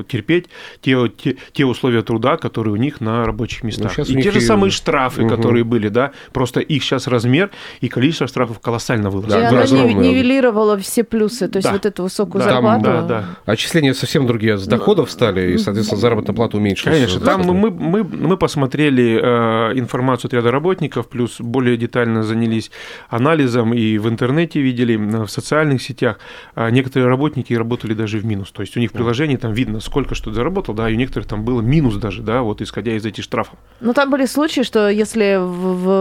э, 0.00 0.04
терпеть 0.08 0.46
те, 0.80 0.96
те, 1.08 1.36
те 1.52 1.64
условия 1.64 2.02
труда, 2.02 2.36
которые 2.36 2.72
у 2.72 2.76
них 2.76 3.00
на 3.00 3.24
рабочих 3.24 3.64
местах. 3.64 3.92
щас 3.92 4.08
у 4.08 4.12
и 4.12 4.22
те 4.22 4.30
же 4.30 4.38
и- 4.38 4.40
самые 4.42 4.70
штрафы, 4.70 5.22
Мгм. 5.22 5.30
которые 5.36 5.64
были, 5.64 5.88
да, 5.88 6.12
просто 6.32 6.60
их 6.60 6.82
сейчас 6.82 7.06
размер 7.06 7.50
и 7.80 7.88
количество 7.88 8.26
штрафов 8.26 8.60
колоссально 8.60 9.10
выросло. 9.10 9.40
Да, 9.40 9.48
оно 9.48 9.60
огромное. 9.60 9.94
нив- 9.94 9.98
нивелировало 10.00 10.78
все 10.78 11.04
плюсы, 11.04 11.48
то 11.48 11.58
есть 11.58 11.68
Да. 11.68 11.72
вот 11.74 11.86
эту 11.86 12.02
высокую 12.04 12.42
Да, 12.44 12.50
зарплату. 12.50 12.84
да, 12.84 13.02
да. 13.02 13.24
Отчисления 13.46 13.92
совсем 13.94 14.26
другие 14.26 14.56
с 14.56 14.66
доходов 14.66 15.10
стали, 15.10 15.52
и, 15.52 15.58
соответственно, 15.58 16.00
заработная 16.00 16.34
плата 16.34 16.56
уменьшилась. 16.56 16.96
Конечно, 16.96 17.20
там 17.20 17.42
мы, 17.42 17.70
мы, 17.70 18.04
мы 18.04 18.36
посмотрели 18.36 19.18
э, 19.22 19.78
информацию 19.78 20.28
от 20.28 20.34
ряда 20.34 20.50
работников, 20.50 21.08
плюс 21.08 21.40
более 21.40 21.76
детально 21.76 22.22
занялись 22.22 22.70
анализом 23.08 23.74
и 23.74 23.98
в 23.98 24.08
интернете 24.08 24.60
видели, 24.60 24.96
в 24.96 25.28
социальных 25.28 25.82
сетях. 25.82 26.18
А 26.54 26.70
некоторые 26.70 27.08
работники 27.08 27.52
работали 27.54 27.94
даже 27.94 28.18
в 28.18 28.24
минус. 28.24 28.50
То 28.50 28.62
есть 28.62 28.76
у 28.76 28.80
них 28.80 28.90
в 28.90 28.92
приложении 28.92 29.36
там 29.36 29.52
видно, 29.52 29.80
сколько 29.80 30.14
что 30.14 30.32
заработал, 30.32 30.74
да, 30.74 30.88
и 30.90 30.94
у 30.94 30.96
некоторых 30.96 31.28
там 31.28 31.44
было 31.44 31.60
минус 31.60 31.96
даже, 31.96 32.22
да, 32.22 32.42
вот 32.42 32.60
исходя 32.62 32.92
из 32.96 33.04
этих 33.06 33.24
штрафов. 33.24 33.58
Ну, 33.80 33.92
там 33.94 34.10
были 34.10 34.26
случаи, 34.26 34.62
что 34.62 34.88
если 34.88 35.36
в- 35.36 35.46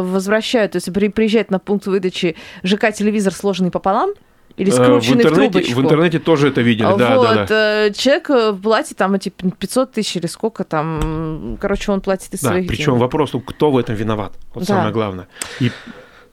в- 0.03 0.11
возвращают, 0.13 0.73
то 0.73 0.77
есть 0.77 0.91
при- 0.93 1.09
приезжает 1.09 1.51
на 1.51 1.59
пункт 1.59 1.87
выдачи 1.87 2.35
ЖК 2.63 2.91
телевизор 2.91 3.33
сложенный 3.33 3.71
пополам 3.71 4.11
или 4.57 4.69
Э, 4.69 4.71
в, 4.71 4.75
скрученный 4.75 5.23
в, 5.23 5.27
интернете, 5.27 5.51
трубочку. 5.51 5.79
в 5.79 5.83
интернете 5.83 6.19
тоже 6.19 6.47
это 6.47 6.61
видели, 6.61 6.87
да, 6.97 7.15
вот, 7.17 7.23
да, 7.27 7.45
да. 7.45 7.85
э, 7.87 7.91
человек 7.93 8.29
э, 8.31 8.53
платит 8.53 8.97
там 8.97 9.13
эти 9.13 9.29
500 9.29 9.91
тысяч 9.91 10.15
или 10.15 10.25
сколько 10.25 10.63
там, 10.63 11.57
короче, 11.61 11.91
он 11.91 12.01
платит 12.01 12.33
из 12.33 12.41
Да, 12.41 12.49
своих 12.49 12.67
причем 12.67 12.93
денег. 12.93 13.01
вопрос, 13.01 13.31
кто 13.45 13.69
в 13.71 13.77
этом 13.77 13.93
виноват? 13.95 14.33
Вот 14.53 14.61
Да. 14.65 14.73
самое 14.75 14.91
главное. 14.93 15.27
И 15.59 15.71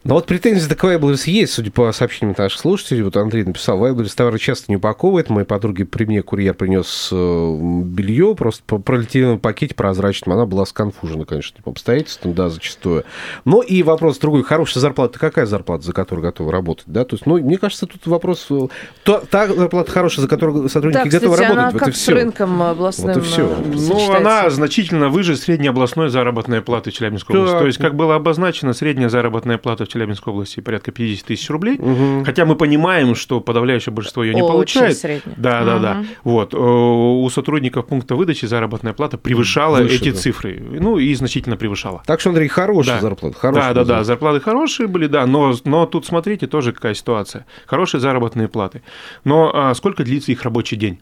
Но 0.04 0.14
вот 0.14 0.26
претензии 0.26 0.68
до 0.68 0.76
Вайблерс 0.86 1.24
есть, 1.26 1.54
судя 1.54 1.70
по 1.70 1.90
сообщениям 1.92 2.34
наших 2.36 2.60
слушателей. 2.60 3.02
Вот 3.02 3.16
Андрей 3.16 3.44
написал, 3.44 3.78
Вайблерс 3.78 4.14
товары 4.14 4.38
часто 4.38 4.66
не 4.68 4.76
упаковывает. 4.76 5.30
Моей 5.30 5.46
подруге 5.46 5.86
при 5.86 6.04
мне 6.04 6.22
курьер 6.22 6.52
принес 6.52 7.08
белье, 7.10 8.34
просто 8.34 8.62
по 8.66 8.78
пролетелевом 8.78 9.38
пакете 9.38 9.74
прозрачном. 9.74 10.34
Она 10.34 10.44
была 10.44 10.66
сконфужена, 10.66 11.24
конечно, 11.24 11.62
по 11.62 11.70
обстоятельствам, 11.70 12.34
да, 12.34 12.50
зачастую. 12.50 13.04
Но 13.46 13.62
и 13.62 13.82
вопрос 13.82 14.18
другой. 14.18 14.42
Хорошая 14.42 14.82
зарплата, 14.82 15.18
какая 15.18 15.46
зарплата, 15.46 15.84
за 15.84 15.94
которую 15.94 16.22
готовы 16.22 16.52
работать? 16.52 16.84
Да? 16.86 17.04
То 17.06 17.14
есть, 17.16 17.24
ну, 17.24 17.38
мне 17.38 17.56
кажется, 17.56 17.86
тут 17.86 18.06
вопрос... 18.06 18.46
э, 18.50 18.68
То, 19.04 19.24
та 19.30 19.46
зарплата 19.46 19.90
хорошая, 19.90 20.22
за 20.22 20.28
которую 20.28 20.68
сотрудники 20.68 21.08
Да, 21.08 21.18
готовы 21.18 21.34
кстати, 21.36 21.50
она 21.50 21.62
работать, 21.62 21.72
вот 21.72 21.82
и 21.82 21.84
как 21.86 21.96
с 21.96 21.98
все. 22.00 22.12
рынком 22.12 22.62
областным 22.62 23.14
Вот 23.14 23.16
и 23.16 23.26
всё. 23.26 23.48
э, 23.48 23.54
Ну, 23.74 24.12
она 24.12 24.50
значительно 24.50 25.08
выше 25.08 25.34
средней 25.36 25.68
областной 25.68 26.10
заработной 26.10 26.60
платы 26.60 26.90
в 26.90 26.94
Челябинской 26.94 27.36
области. 27.38 27.58
То 27.58 27.66
есть, 27.66 27.78
как 27.78 27.94
было 27.94 28.16
обозначено, 28.16 28.74
средняя 28.74 29.08
заработная 29.08 29.56
плата 29.56 29.86
в 29.86 29.88
Челябинской 29.94 30.32
области 30.32 30.60
порядка 30.60 30.90
50 30.90 31.26
тысяч 31.26 31.48
рублей. 31.50 31.78
Мгм. 31.78 32.24
Хотя 32.24 32.44
мы 32.44 32.56
понимаем, 32.56 33.14
что 33.14 33.40
подавляющее 33.40 33.92
большинство 33.92 34.24
ее 34.24 34.34
не 34.34 34.42
Очень 34.42 34.52
получает. 34.52 34.96
средняя. 34.98 35.36
Да, 35.38 35.64
да, 35.64 35.78
да. 35.78 35.94
Мгм. 35.94 36.06
Вот. 36.24 36.52
э, 36.54 36.56
У 36.58 37.30
сотрудников 37.30 37.86
пункта 37.86 38.16
выдачи 38.16 38.46
заработная 38.46 38.92
плата 38.92 39.16
превышала 39.18 39.78
Выше, 39.78 39.94
эти 39.96 40.10
да. 40.10 40.16
цифры. 40.18 40.60
Ну, 40.80 40.98
и 40.98 41.14
значительно 41.14 41.56
превышала. 41.56 42.02
Так 42.06 42.20
что, 42.20 42.30
Андрей, 42.30 42.48
хорошая 42.48 42.96
Да. 42.96 43.00
зарплата. 43.02 43.38
Хорошая 43.38 43.74
да, 43.74 43.84
да, 43.84 43.96
да, 43.98 44.04
зарплаты 44.04 44.40
хорошие 44.40 44.88
были, 44.88 45.06
да, 45.06 45.26
но, 45.26 45.54
но 45.64 45.86
тут 45.86 46.04
смотрите, 46.06 46.46
тоже 46.46 46.72
какая 46.72 46.94
ситуация. 46.94 47.46
Хорошие 47.66 48.00
заработные 48.00 48.48
платы. 48.48 48.82
Но 49.24 49.50
а, 49.54 49.72
сколько 49.74 50.02
длится 50.04 50.32
их 50.32 50.42
рабочий 50.42 50.76
день? 50.76 50.98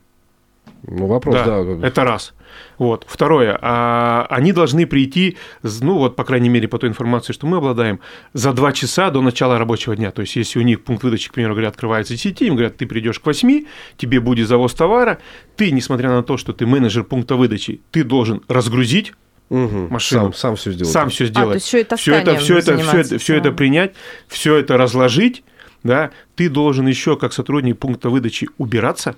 Ну, 0.87 1.07
вопрос, 1.07 1.37
да. 1.37 1.62
да. 1.62 1.87
Это 1.87 2.05
раз. 2.05 2.35
Вот. 2.79 3.05
Второе. 3.09 3.57
а, 3.61 4.27
они 4.29 4.53
должны 4.53 4.87
прийти, 4.87 5.37
ну 5.62 5.99
вот, 5.99 6.17
по 6.17 6.25
крайней 6.25 6.49
мере, 6.49 6.67
по 6.69 6.79
той 6.79 6.91
информации, 6.91 7.33
что 7.33 7.47
мы 7.47 7.59
обладаем, 7.59 8.01
за 8.33 8.53
два 8.53 8.73
часа 8.73 9.11
до 9.11 9.23
начала 9.23 9.59
рабочего 9.59 9.95
дня. 9.95 10.11
То 10.11 10.23
есть, 10.23 10.35
если 10.37 10.59
у 10.59 10.62
них 10.62 10.83
пункт 10.83 11.05
выдачи, 11.05 11.31
к 11.31 11.35
примеру, 11.35 11.55
говорят, 11.55 11.75
открывается 11.75 12.17
с 12.17 12.21
10, 12.21 12.43
им 12.43 12.55
говорят, 12.55 12.77
ты 12.77 12.87
придешь 12.87 13.21
к 13.21 13.27
8, 13.27 13.65
тебе 13.97 14.21
будет 14.21 14.49
завоз 14.49 14.75
товара, 14.75 15.19
ты, 15.57 15.71
несмотря 15.71 16.11
на 16.11 16.23
то, 16.23 16.37
что 16.37 16.53
ты 16.53 16.67
менеджер 16.67 17.05
пункта 17.05 17.37
выдачи, 17.37 17.81
ты 17.91 18.03
должен 18.05 18.43
разгрузить, 18.49 19.12
Мгм. 19.51 19.89
машину. 19.91 20.23
Сам, 20.23 20.35
сам 20.35 20.57
все 20.57 20.73
сделать. 20.73 20.93
сам 20.93 21.11
все 21.11 21.27
сделать. 21.27 21.47
А, 21.47 21.51
то 21.51 21.55
есть 21.55 21.67
ещё 21.69 21.79
и 21.79 21.85
все 21.97 22.15
это, 22.15 22.37
все 22.37 22.59
это, 22.59 22.79
все 22.79 22.99
это, 22.99 23.19
все 23.19 23.37
это 23.37 23.53
принять, 23.53 23.93
все 24.29 24.57
это 24.57 24.77
разложить, 24.79 25.45
да, 25.83 26.11
ты 26.37 26.49
должен 26.49 26.87
еще 26.87 27.17
как 27.17 27.33
сотрудник 27.33 27.79
пункта 27.79 28.09
выдачи 28.09 28.49
убираться 28.57 29.15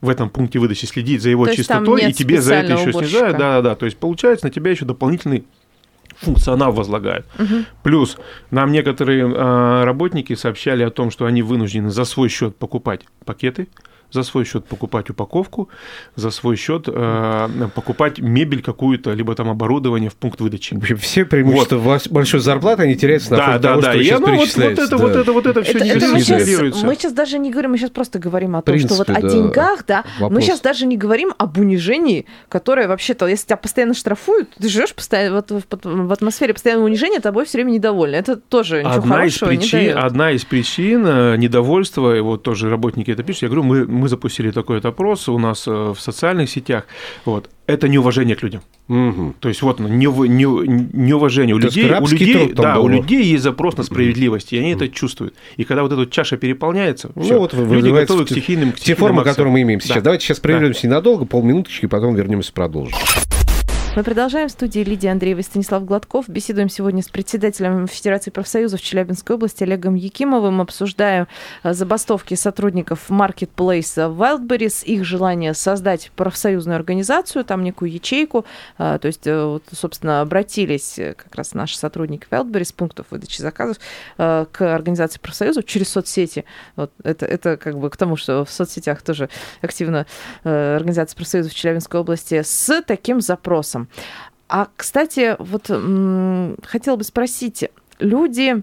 в 0.00 0.08
этом 0.08 0.28
пункте 0.30 0.58
выдачи, 0.58 0.84
следить 0.84 1.22
за 1.22 1.30
его 1.30 1.46
То 1.46 1.56
чистотой, 1.56 2.10
и 2.10 2.12
тебе 2.12 2.40
за 2.40 2.54
это 2.54 2.74
еще 2.74 2.90
уборщика. 2.90 3.04
снижают. 3.08 3.38
Да, 3.38 3.56
да, 3.56 3.70
да. 3.70 3.74
То 3.74 3.86
есть 3.86 3.96
получается 3.96 4.46
на 4.46 4.50
тебя 4.50 4.70
еще 4.70 4.84
дополнительный 4.84 5.44
функционал 6.16 6.72
возлагают. 6.72 7.26
Плюс 7.82 8.16
нам 8.50 8.72
некоторые 8.72 9.26
а, 9.26 9.84
работники 9.84 10.34
сообщали 10.34 10.82
о 10.82 10.90
том, 10.90 11.10
что 11.10 11.26
они 11.26 11.42
вынуждены 11.42 11.90
за 11.90 12.04
свой 12.04 12.28
счет 12.28 12.56
покупать 12.56 13.02
пакеты, 13.24 13.68
за 14.10 14.22
свой 14.22 14.44
счет 14.44 14.64
покупать 14.66 15.10
упаковку, 15.10 15.68
за 16.14 16.30
свой 16.30 16.56
счет 16.56 16.84
э, 16.88 17.48
покупать 17.74 18.18
мебель 18.18 18.62
какую-то, 18.62 19.12
либо 19.12 19.34
там 19.34 19.48
оборудование 19.50 20.10
в 20.10 20.14
пункт 20.14 20.40
выдачи. 20.40 20.74
В 20.74 20.78
общем, 20.78 20.96
все 20.98 21.24
преимущества 21.24 21.76
вас- 21.78 22.08
большой 22.08 22.40
зарплаты, 22.40 22.82
они 22.84 22.94
теряются 22.96 23.32
на 23.32 23.36
Да, 23.38 23.44
фоне 23.46 23.58
да, 23.58 23.68
того, 23.68 23.80
да. 23.82 23.90
что 23.92 24.00
И 24.00 24.04
сейчас 24.04 24.16
оно 24.18 24.26
вот, 24.26 24.36
вот 24.36 24.58
это, 24.58 24.88
да. 24.88 24.96
вот 24.96 25.16
это, 25.16 25.32
вот 25.32 25.46
это 25.46 25.62
все 25.62 25.72
Это, 25.72 25.84
это 25.84 26.08
мы, 26.08 26.20
сейчас, 26.20 26.82
мы 26.82 26.94
сейчас 26.94 27.12
даже 27.12 27.38
не 27.38 27.50
говорим, 27.50 27.72
мы 27.72 27.78
сейчас 27.78 27.90
просто 27.90 28.18
говорим 28.18 28.56
о 28.56 28.62
том, 28.62 28.74
принципе, 28.74 28.94
что 28.94 29.04
вот 29.04 29.10
о 29.10 29.20
да. 29.20 29.28
деньгах, 29.28 29.84
да, 29.86 30.04
мы 30.18 30.22
Вопрос. 30.24 30.44
сейчас 30.44 30.60
даже 30.60 30.86
не 30.86 30.96
говорим 30.96 31.32
об 31.38 31.58
унижении, 31.58 32.26
которое 32.48 32.88
вообще-то, 32.88 33.26
если 33.26 33.46
тебя 33.46 33.56
постоянно 33.56 33.94
штрафуют, 33.94 34.50
ты 34.58 34.68
живешь 34.68 34.94
постоянно 34.94 35.36
вот 35.36 35.50
в, 35.50 35.62
в 36.06 36.12
атмосфере 36.12 36.54
постоянного 36.54 36.86
унижения, 36.86 37.20
тобой 37.20 37.44
все 37.46 37.58
время 37.58 37.70
недовольны. 37.72 38.16
Это 38.16 38.36
тоже 38.36 38.78
ничего 38.78 38.92
Одна 38.94 39.24
из, 39.24 39.38
хорошего 39.38 39.50
не 39.50 39.56
причин, 39.58 39.78
дает. 39.80 39.96
одна 39.96 40.30
из 40.32 40.44
причин 40.44 41.06
э, 41.06 41.36
недовольства, 41.36 42.16
и 42.16 42.20
вот 42.20 42.42
тоже 42.42 42.70
работники 42.70 43.10
это 43.10 43.22
пишут, 43.22 43.42
я 43.42 43.48
говорю, 43.48 43.62
мы, 43.64 43.86
мы 43.96 44.08
запустили 44.08 44.50
такой 44.50 44.76
вот 44.76 44.84
опрос 44.86 45.28
у 45.28 45.38
нас 45.38 45.66
э, 45.66 45.70
в 45.96 46.00
социальных 46.00 46.48
сетях, 46.50 46.84
вот, 47.24 47.50
это 47.66 47.88
неуважение 47.88 48.36
к 48.36 48.42
людям. 48.42 48.60
Мгм. 48.88 49.34
То 49.40 49.48
есть 49.48 49.62
вот 49.62 49.80
неув- 49.80 50.28
не- 50.28 50.88
неуважение 50.92 51.56
у 51.56 51.58
То 51.58 51.66
людей, 51.66 51.84
у 51.90 52.06
людей, 52.06 52.52
да, 52.54 52.78
у 52.78 52.86
людей 52.88 53.24
есть 53.24 53.42
запрос 53.42 53.76
на 53.76 53.82
справедливость, 53.82 54.52
и 54.52 54.58
они 54.58 54.74
это 54.74 54.88
чувствуют. 54.88 55.34
И 55.56 55.64
когда 55.64 55.82
вот 55.82 55.92
эта 55.92 56.06
чаша 56.06 56.36
переполняется, 56.36 57.10
Ну, 57.16 57.22
всё, 57.22 57.40
вот 57.40 57.52
люди 57.54 57.88
готовы 57.88 58.24
к 58.24 58.30
стихийным, 58.30 58.70
к 58.72 58.76
Те 58.76 58.94
формы, 58.94 59.20
акциям. 59.20 59.34
которые 59.34 59.52
мы 59.52 59.62
имеем 59.62 59.80
сейчас. 59.80 59.96
Да. 59.96 60.00
Давайте 60.02 60.26
сейчас 60.26 60.38
прервемся 60.40 60.86
ненадолго, 60.86 61.24
полминуточки, 61.24 61.86
потом 61.86 62.14
вернемся 62.14 62.52
и 62.52 62.54
продолжим. 62.54 62.96
Мы 63.96 64.02
продолжаем 64.02 64.48
в 64.48 64.52
студии 64.52 64.80
Лидия 64.80 65.10
Андреева 65.10 65.40
и 65.40 65.42
Станислав 65.42 65.82
Гладков. 65.86 66.28
Беседуем 66.28 66.68
сегодня 66.68 67.02
с 67.02 67.08
председателем 67.08 67.86
Федерации 67.86 68.30
профсоюзов 68.30 68.82
Челябинской 68.82 69.36
области 69.36 69.62
Олегом 69.62 69.94
Якимовым. 69.94 70.60
Обсуждаем 70.60 71.28
э, 71.62 71.72
забастовки 71.72 72.34
сотрудников 72.34 73.08
Marketplace 73.08 74.14
Wildberries, 74.14 74.84
их 74.84 75.06
желание 75.06 75.54
создать 75.54 76.12
профсоюзную 76.14 76.76
организацию, 76.76 77.42
там 77.42 77.64
некую 77.64 77.90
ячейку. 77.90 78.44
Э, 78.76 78.98
То 79.00 79.06
есть, 79.06 79.26
э, 79.26 79.44
вот, 79.46 79.62
собственно, 79.72 80.20
обратились 80.20 80.96
как 81.16 81.34
раз 81.34 81.54
наши 81.54 81.78
сотрудники 81.78 82.26
Wildberries, 82.30 82.74
пунктов 82.76 83.06
выдачи 83.08 83.40
заказов, 83.40 83.78
к 84.18 84.56
организации 84.60 85.18
профсоюзов 85.18 85.64
через 85.64 85.88
соцсети. 85.88 86.44
Вот 86.76 86.92
это, 87.02 87.24
это 87.24 87.56
как 87.56 87.78
бы 87.78 87.88
к 87.88 87.96
тому, 87.96 88.16
что 88.16 88.44
в 88.44 88.50
соцсетях 88.50 89.00
тоже 89.00 89.30
активно 89.62 90.04
организация 90.44 91.16
профсоюзов 91.16 91.54
Челябинской 91.54 91.98
области 91.98 92.42
с 92.42 92.82
таким 92.82 93.22
запросом. 93.22 93.85
А, 94.48 94.68
кстати, 94.76 95.36
вот 95.38 95.70
м, 95.70 96.56
хотела 96.62 96.96
бы 96.96 97.04
спросить, 97.04 97.68
люди 97.98 98.62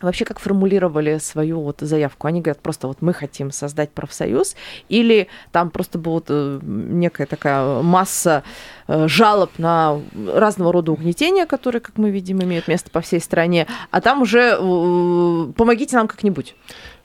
вообще 0.00 0.24
как 0.24 0.38
формулировали 0.38 1.18
свою 1.18 1.60
вот 1.60 1.78
заявку? 1.80 2.26
Они 2.26 2.40
говорят 2.40 2.60
просто 2.60 2.86
вот 2.86 3.02
мы 3.02 3.12
хотим 3.12 3.50
создать 3.50 3.90
профсоюз, 3.90 4.56
или 4.88 5.28
там 5.52 5.70
просто 5.70 5.98
была 5.98 6.14
вот 6.14 6.26
э, 6.28 6.60
некая 6.62 7.26
такая 7.26 7.82
масса 7.82 8.44
э, 8.86 9.08
жалоб 9.08 9.50
на 9.58 10.00
разного 10.26 10.72
рода 10.72 10.92
угнетения, 10.92 11.46
которые, 11.46 11.80
как 11.80 11.98
мы 11.98 12.10
видим, 12.10 12.42
имеют 12.42 12.68
место 12.68 12.90
по 12.90 13.00
всей 13.00 13.20
стране, 13.20 13.66
а 13.90 14.00
там 14.00 14.22
уже 14.22 14.56
э, 14.58 15.52
помогите 15.56 15.96
нам 15.96 16.08
как-нибудь. 16.08 16.54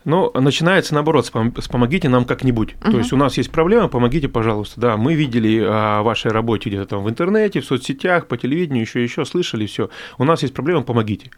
Ну, 0.05 0.31
начинается 0.33 0.93
наоборот, 0.93 1.25
с 1.25 1.31
пом- 1.31 1.59
с 1.61 1.67
помогите 1.67 2.07
нам 2.09 2.25
как-нибудь. 2.25 2.75
Мгм. 2.81 2.91
То 2.91 2.97
есть 2.99 3.13
у 3.13 3.17
нас 3.17 3.37
есть 3.37 3.51
проблема, 3.51 3.89
помогите, 3.89 4.29
пожалуйста. 4.29 4.79
Да, 4.79 4.97
мы 4.97 5.13
видели 5.13 5.61
о 5.61 6.01
вашей 6.03 6.31
работе 6.31 6.69
где-то 6.69 6.85
там 6.85 7.03
в 7.03 7.09
интернете, 7.09 7.59
в 7.59 7.65
соцсетях, 7.65 8.27
по 8.27 8.37
телевидению, 8.37 8.83
еще 8.83 9.03
еще 9.03 9.25
слышали 9.25 9.65
все. 9.65 9.89
У 10.17 10.23
нас 10.23 10.41
есть 10.41 10.53
проблема, 10.53 10.83
помогите. 10.83 11.31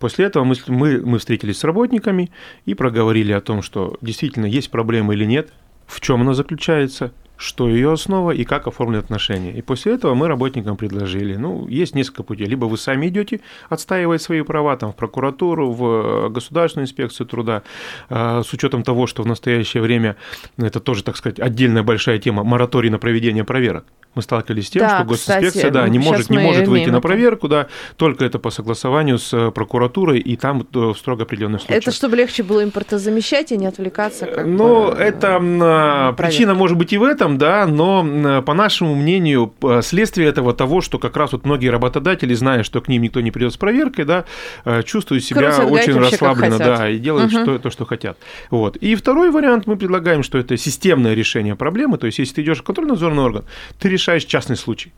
После 0.00 0.26
этого 0.26 0.44
мы, 0.44 0.56
мы, 0.66 1.00
мы 1.00 1.18
встретились 1.18 1.58
с 1.58 1.64
работниками 1.64 2.32
и 2.66 2.74
проговорили 2.74 3.32
о 3.32 3.40
том, 3.40 3.62
что 3.62 3.96
действительно 4.00 4.46
есть 4.46 4.70
проблема 4.70 5.14
или 5.14 5.24
нет, 5.24 5.52
в 5.86 6.00
чем 6.00 6.22
она 6.22 6.34
заключается, 6.34 7.12
что 7.36 7.68
ее 7.68 7.92
основа 7.92 8.30
и 8.30 8.44
как 8.44 8.66
оформлены 8.66 9.00
отношения. 9.00 9.52
И 9.52 9.62
после 9.62 9.94
этого 9.94 10.14
мы 10.14 10.28
работникам 10.28 10.76
предложили, 10.76 11.36
ну, 11.36 11.66
есть 11.68 11.94
несколько 11.94 12.22
путей. 12.22 12.46
Либо 12.46 12.66
вы 12.66 12.78
сами 12.78 13.08
идете 13.08 13.40
отстаивать 13.68 14.22
свои 14.22 14.42
права 14.42 14.76
там, 14.76 14.92
в 14.92 14.96
прокуратуру, 14.96 15.72
в 15.72 16.28
Государственную 16.30 16.86
инспекцию 16.86 17.26
труда, 17.26 17.62
а, 18.08 18.42
с 18.42 18.52
учетом 18.52 18.82
того, 18.82 19.06
что 19.06 19.22
в 19.22 19.26
настоящее 19.26 19.82
время 19.82 20.16
это 20.56 20.80
тоже, 20.80 21.02
так 21.02 21.16
сказать, 21.16 21.40
отдельная 21.40 21.82
большая 21.82 22.18
тема, 22.18 22.44
мораторий 22.44 22.90
на 22.90 22.98
проведение 22.98 23.44
проверок. 23.44 23.84
Мы 24.14 24.22
сталкивались 24.22 24.68
с 24.68 24.70
тем, 24.70 24.82
Да, 24.82 24.98
что 24.98 25.04
госинспекция 25.08 25.50
кстати, 25.50 25.72
да, 25.72 25.88
не 25.88 25.98
сейчас 25.98 26.12
может, 26.12 26.30
не 26.30 26.38
может 26.38 26.68
выйти 26.68 26.88
на 26.88 27.00
проверку, 27.00 27.48
да, 27.48 27.66
только 27.96 28.24
это 28.24 28.38
по 28.38 28.50
согласованию 28.50 29.18
с 29.18 29.32
э, 29.34 29.50
прокуратурой, 29.50 30.20
и 30.20 30.36
там 30.36 30.60
э, 30.72 30.78
в 30.78 30.94
строго 30.94 31.24
определенных 31.24 31.62
случаях. 31.62 31.82
Это 31.82 31.90
чтобы 31.90 32.16
легче 32.16 32.44
было 32.44 32.62
импортозамещать 32.62 33.50
и 33.50 33.56
не 33.56 33.66
отвлекаться. 33.66 34.44
Ну, 34.44 34.88
это 34.90 35.40
на 35.40 36.12
причина 36.12 36.54
может 36.54 36.78
быть 36.78 36.92
и 36.92 36.98
в 36.98 37.02
этом, 37.02 37.23
да, 37.38 37.66
но 37.66 38.42
по 38.42 38.54
нашему 38.54 38.94
мнению, 38.94 39.52
следствие 39.82 40.28
этого 40.28 40.54
того, 40.54 40.80
что 40.80 40.98
как 40.98 41.16
раз 41.16 41.32
вот 41.32 41.44
многие 41.44 41.68
работодатели, 41.68 42.34
зная, 42.34 42.62
что 42.62 42.80
к 42.80 42.88
ним 42.88 43.02
никто 43.02 43.20
не 43.20 43.30
придет 43.30 43.52
с 43.52 43.56
проверкой, 43.56 44.04
да, 44.04 44.24
э, 44.64 44.82
чувствуют 44.82 45.24
себя 45.24 45.52
Крутят 45.52 45.70
очень 45.70 45.98
расслабленно, 45.98 46.58
да, 46.58 46.88
и 46.88 46.98
делают 46.98 47.32
Мгм. 47.32 47.42
что, 47.42 47.58
то, 47.58 47.70
что 47.70 47.84
хотят. 47.84 48.18
Вот. 48.50 48.76
И 48.76 48.94
второй 48.94 49.30
вариант 49.30 49.66
мы 49.66 49.76
предлагаем, 49.76 50.22
что 50.22 50.38
это 50.38 50.56
системное 50.56 51.14
решение 51.14 51.56
проблемы, 51.56 51.98
то 51.98 52.06
есть 52.06 52.18
если 52.18 52.34
ты 52.36 52.42
идешь 52.42 52.58
в 52.58 52.62
контрольно-надзорный 52.62 53.22
орган, 53.22 53.44
ты 53.78 53.88
решаешь 53.88 54.24
частный 54.24 54.56
случай. 54.56 54.92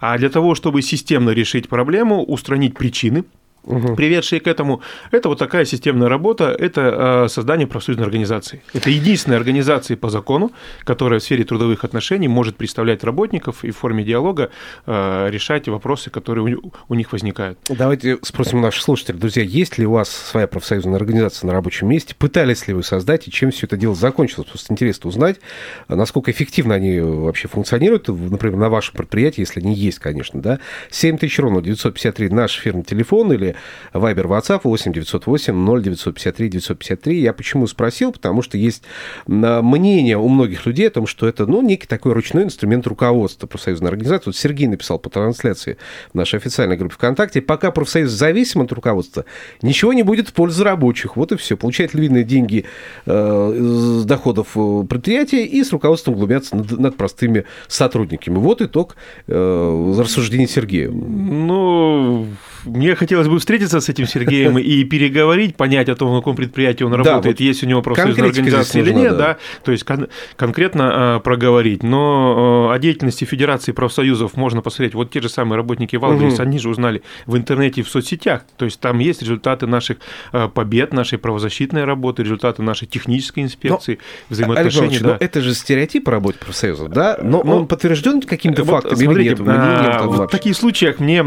А 0.00 0.16
для 0.18 0.28
того, 0.28 0.54
чтобы 0.54 0.82
системно 0.82 1.30
решить 1.30 1.68
проблему, 1.68 2.22
устранить 2.22 2.76
причины, 2.76 3.24
приведшие 3.64 4.40
к 4.40 4.46
этому, 4.46 4.82
это 5.10 5.28
вот 5.28 5.38
такая 5.38 5.64
системная 5.64 6.08
работа, 6.08 6.56
это 6.58 7.24
э, 7.24 7.28
создание 7.28 7.66
профсоюзной 7.66 8.04
организации. 8.04 8.62
Это 8.72 8.90
единственная 8.90 9.36
организация 9.36 9.96
по 9.96 10.10
закону, 10.10 10.52
которая 10.84 11.20
в 11.20 11.22
сфере 11.22 11.44
трудовых 11.44 11.84
отношений 11.84 12.28
может 12.28 12.56
представлять 12.56 13.04
работников 13.04 13.64
и 13.64 13.70
в 13.70 13.76
форме 13.76 14.04
диалога 14.04 14.50
э, 14.86 15.28
решать 15.30 15.68
вопросы, 15.68 16.10
которые 16.10 16.58
у, 16.88 16.94
них 16.94 17.12
возникают. 17.12 17.58
Давайте 17.68 18.18
спросим 18.22 18.60
наших 18.60 18.82
слушателей. 18.82 19.18
Друзья, 19.18 19.42
есть 19.42 19.78
ли 19.78 19.86
у 19.86 19.92
вас 19.92 20.08
своя 20.08 20.46
профсоюзная 20.46 20.96
организация 20.96 21.46
на 21.46 21.52
рабочем 21.52 21.88
месте? 21.88 22.14
Пытались 22.16 22.66
ли 22.68 22.74
вы 22.74 22.82
создать 22.82 23.28
и 23.28 23.30
чем 23.30 23.50
все 23.50 23.66
это 23.66 23.76
дело 23.76 23.94
закончилось? 23.94 24.48
Просто 24.48 24.72
интересно 24.72 25.08
узнать, 25.08 25.40
насколько 25.88 26.30
эффективно 26.30 26.74
они 26.74 27.00
вообще 27.00 27.48
функционируют, 27.48 28.08
например, 28.08 28.56
на 28.56 28.70
вашем 28.70 28.94
предприятии, 28.96 29.40
если 29.40 29.60
они 29.60 29.74
есть, 29.74 29.98
конечно, 29.98 30.40
да? 30.40 30.58
7000 30.90 31.38
ровно 31.38 31.62
953 31.62 32.28
наш 32.30 32.52
фирменный 32.52 32.84
телефон 32.84 33.32
или 33.32 33.56
Вайбер, 33.92 34.26
WhatsApp 34.26 34.60
8 34.64 34.92
908 34.92 35.82
0953 35.82 36.48
953. 36.48 37.20
Я 37.20 37.32
почему 37.32 37.66
спросил? 37.66 38.12
Потому 38.12 38.42
что 38.42 38.58
есть 38.58 38.82
мнение 39.26 40.18
у 40.18 40.28
многих 40.28 40.66
людей 40.66 40.88
о 40.88 40.90
том, 40.90 41.06
что 41.06 41.28
это, 41.28 41.46
ну, 41.46 41.62
некий 41.62 41.86
такой 41.86 42.12
ручной 42.12 42.44
инструмент 42.44 42.86
руководства 42.86 43.46
профсоюзной 43.46 43.90
организации. 43.90 44.24
Вот 44.26 44.36
Сергей 44.36 44.66
написал 44.66 44.98
по 44.98 45.10
трансляции 45.10 45.76
в 46.12 46.14
нашей 46.14 46.38
официальной 46.38 46.76
группе 46.76 46.94
ВКонтакте, 46.94 47.40
пока 47.40 47.70
профсоюз 47.70 48.10
зависим 48.10 48.62
от 48.62 48.72
руководства, 48.72 49.24
ничего 49.62 49.92
не 49.92 50.02
будет 50.02 50.28
в 50.28 50.32
пользу 50.32 50.64
рабочих. 50.64 51.16
Вот 51.16 51.32
и 51.32 51.36
все. 51.36 51.56
Получает 51.56 51.94
львиные 51.94 52.24
деньги 52.24 52.64
э, 53.06 53.52
из 53.56 54.04
доходов 54.04 54.48
э, 54.56 54.84
предприятия 54.88 55.44
и 55.44 55.62
с 55.62 55.72
руководством 55.72 56.14
глумятся 56.14 56.56
над, 56.56 56.78
над 56.78 56.96
простыми 56.96 57.44
сотрудниками. 57.66 58.36
Вот 58.36 58.62
итог 58.62 58.96
э, 59.26 59.94
рассуждений 59.98 60.48
Сергея. 60.48 60.90
Ну, 60.90 62.26
мне 62.64 62.94
хотелось 62.94 63.28
бы 63.28 63.37
встретиться 63.38 63.80
с 63.80 63.88
этим 63.88 64.06
Сергеем 64.06 64.58
и 64.58 64.84
переговорить, 64.84 65.56
понять 65.56 65.88
о 65.88 65.96
том, 65.96 66.12
в 66.12 66.16
каком 66.18 66.36
предприятии 66.36 66.84
он 66.84 66.90
Да, 66.92 66.98
работает, 66.98 67.36
вот 67.38 67.40
есть 67.40 67.62
у 67.62 67.66
него 67.66 67.82
конкретика 67.82 68.24
организация 68.26 68.82
или 68.82 68.92
нет, 68.92 69.12
да. 69.12 69.18
да, 69.18 69.36
то 69.64 69.72
есть 69.72 69.84
кон- 69.84 70.08
конкретно 70.36 71.16
э, 71.18 71.20
проговорить. 71.24 71.82
Но 71.82 72.68
э, 72.70 72.74
о 72.74 72.78
деятельности 72.78 73.24
Федерации 73.24 73.72
профсоюзов 73.72 74.36
можно 74.36 74.62
посмотреть. 74.62 74.94
Вот 74.94 75.10
те 75.10 75.20
же 75.20 75.28
самые 75.28 75.56
работники 75.56 75.96
Валберис, 75.96 76.34
Мгм. 76.34 76.42
они 76.42 76.58
же 76.58 76.68
узнали 76.68 77.02
в 77.26 77.36
интернете 77.36 77.80
и 77.80 77.84
в 77.84 77.88
соцсетях. 77.88 78.42
То 78.56 78.64
есть 78.64 78.80
там 78.80 78.98
есть 78.98 79.22
результаты 79.22 79.66
наших 79.66 79.98
э, 80.32 80.48
побед, 80.52 80.92
нашей 80.92 81.18
правозащитной 81.18 81.84
работы, 81.84 82.22
результаты 82.22 82.62
нашей 82.62 82.86
технической 82.86 83.42
инспекции, 83.42 83.92
Олег 83.94 84.02
взаимоотношений. 84.30 84.98
Да. 85.00 85.08
но 85.10 85.16
это 85.20 85.40
же 85.40 85.54
стереотип 85.54 86.08
о 86.08 86.10
работе 86.12 86.38
профсоюзов, 86.38 86.90
да? 86.90 87.18
Но 87.22 87.42
Ну, 87.44 87.56
он 87.58 87.66
подтвержден 87.66 88.20
какими-то 88.22 88.64
Вот 88.64 88.82
фактами 88.84 88.98
или 88.98 89.04
смотрите, 89.06 89.30
нет? 89.30 89.40
А, 89.48 89.98
там 89.98 90.08
вот 90.08 90.28
в 90.28 90.32
таких 90.32 90.56
случаях 90.56 90.98
мне 91.00 91.22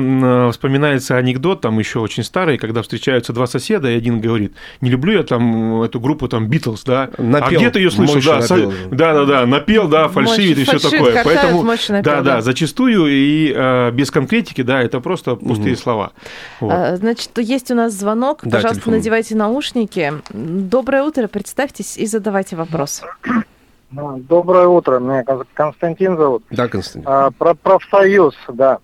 вспоминается 0.51 1.17
анекдот, 1.17 1.61
там 1.61 1.79
еще 1.79 1.99
очень 2.01 2.23
старый, 2.23 2.57
когда 2.57 2.81
встречаются 2.81 3.33
два 3.33 3.47
соседа, 3.47 3.89
и 3.89 3.95
один 3.95 4.21
говорит, 4.21 4.53
не 4.81 4.89
люблю 4.89 5.13
я 5.13 5.23
там 5.23 5.81
эту 5.83 5.99
группу 5.99 6.27
там 6.27 6.47
Битлз, 6.47 6.83
да, 6.83 7.09
а 7.17 7.21
Напел, 7.21 7.59
где 7.59 7.69
ты 7.69 7.79
ее 7.79 7.91
слышал, 7.91 8.15
мощь 8.15 8.25
да, 8.25 8.39
напел. 8.39 8.73
да, 8.91 9.13
да, 9.13 9.25
да, 9.25 9.45
напел, 9.45 9.87
да, 9.87 10.07
фальшивит 10.07 10.57
и 10.57 10.63
все 10.63 10.73
фальшивит, 10.73 10.97
такое, 10.97 11.13
картавит, 11.13 11.39
поэтому, 11.41 11.63
мощь 11.63 11.89
напел, 11.89 12.11
да, 12.11 12.21
да. 12.21 12.35
да, 12.35 12.41
зачастую 12.41 13.07
и 13.07 13.53
э, 13.55 13.91
без 13.91 14.11
конкретики, 14.11 14.61
да, 14.61 14.81
это 14.81 14.99
просто 14.99 15.35
пустые 15.35 15.75
слова. 15.75 16.11
Вот. 16.59 16.71
А, 16.71 16.95
Значит, 16.95 17.37
есть 17.37 17.71
у 17.71 17.75
нас 17.75 17.93
звонок. 17.93 18.39
Да, 18.43 18.57
Пожалуйста, 18.57 18.75
телефон. 18.75 18.93
надевайте 18.93 19.35
наушники. 19.35 20.13
Доброе 20.31 21.03
утро, 21.03 21.27
представьтесь 21.27 21.97
и 21.97 22.05
задавайте 22.05 22.55
вопрос. 22.55 23.01
А, 23.23 24.17
Доброе 24.17 24.67
утро, 24.67 24.99
меня 24.99 25.23
Кон- 25.23 25.45
Константин 25.53 26.17
зовут. 26.17 26.43
Да, 26.49 26.67
Константин. 26.67 27.09
А, 27.09 27.31
про 27.31 27.53
профсоюз, 27.53 28.35
да. 28.47 28.79